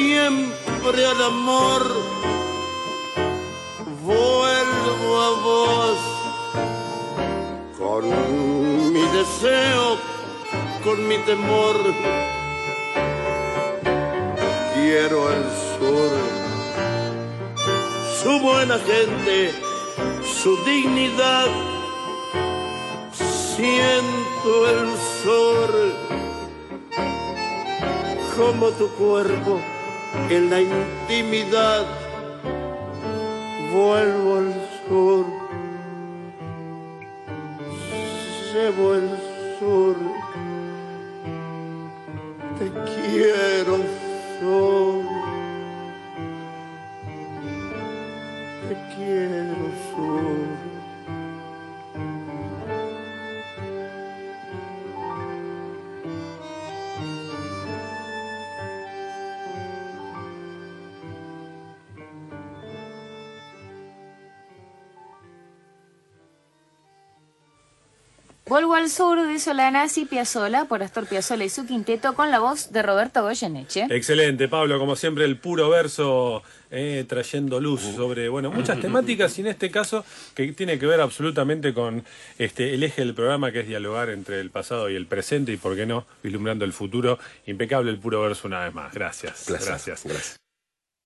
Siempre 0.00 1.04
al 1.12 1.22
amor. 1.22 1.82
Vuelvo 4.02 5.10
a 5.28 5.30
vos, 5.46 5.98
con 7.78 8.02
mi 8.94 9.04
deseo, 9.18 9.98
con 10.84 10.96
mi 11.08 11.18
temor. 11.30 11.76
Quiero 14.74 15.18
el 15.36 15.44
sur, 15.74 16.12
su 18.22 18.32
buena 18.40 18.78
gente, 18.90 19.52
su 20.42 20.56
dignidad 20.64 21.50
siento 23.56 24.50
el 24.74 24.88
sol 25.22 25.74
como 28.36 28.70
tu 28.70 28.88
cuerpo 29.02 29.60
en 30.30 30.48
la 30.48 30.60
intimidad 30.60 31.86
vuelvo 33.72 34.36
al 34.36 34.54
sur. 34.88 35.26
Llevo 38.52 38.94
el 38.94 39.08
sur 39.58 39.96
Vuelvo 68.50 68.74
al 68.74 68.90
sur 68.90 69.28
de 69.28 69.38
Solanas 69.38 69.96
y 69.96 70.06
Piazzola 70.06 70.64
por 70.64 70.82
Astor 70.82 71.06
Piazzola 71.06 71.44
y 71.44 71.48
su 71.48 71.66
quinteto 71.66 72.16
con 72.16 72.32
la 72.32 72.40
voz 72.40 72.72
de 72.72 72.82
Roberto 72.82 73.22
Goyeneche. 73.22 73.86
Excelente, 73.90 74.48
Pablo, 74.48 74.76
como 74.80 74.96
siempre 74.96 75.24
el 75.24 75.36
puro 75.36 75.70
verso 75.70 76.42
eh, 76.72 77.04
trayendo 77.08 77.60
luz 77.60 77.80
sobre 77.80 78.28
bueno 78.28 78.50
muchas 78.50 78.80
temáticas 78.80 79.38
y 79.38 79.42
en 79.42 79.46
este 79.46 79.70
caso 79.70 80.04
que 80.34 80.52
tiene 80.52 80.80
que 80.80 80.86
ver 80.86 81.00
absolutamente 81.00 81.72
con 81.72 82.04
este 82.38 82.74
el 82.74 82.82
eje 82.82 83.02
del 83.02 83.14
programa 83.14 83.52
que 83.52 83.60
es 83.60 83.68
dialogar 83.68 84.10
entre 84.10 84.40
el 84.40 84.50
pasado 84.50 84.90
y 84.90 84.96
el 84.96 85.06
presente 85.06 85.52
y 85.52 85.56
por 85.56 85.76
qué 85.76 85.86
no 85.86 86.04
vislumbrando 86.20 86.64
el 86.64 86.72
futuro. 86.72 87.20
Impecable 87.46 87.92
el 87.92 87.98
puro 88.00 88.20
verso 88.20 88.48
una 88.48 88.64
vez 88.64 88.74
más. 88.74 88.92
Gracias. 88.92 89.44
Gracias. 89.46 89.86
Gracias. 89.86 90.39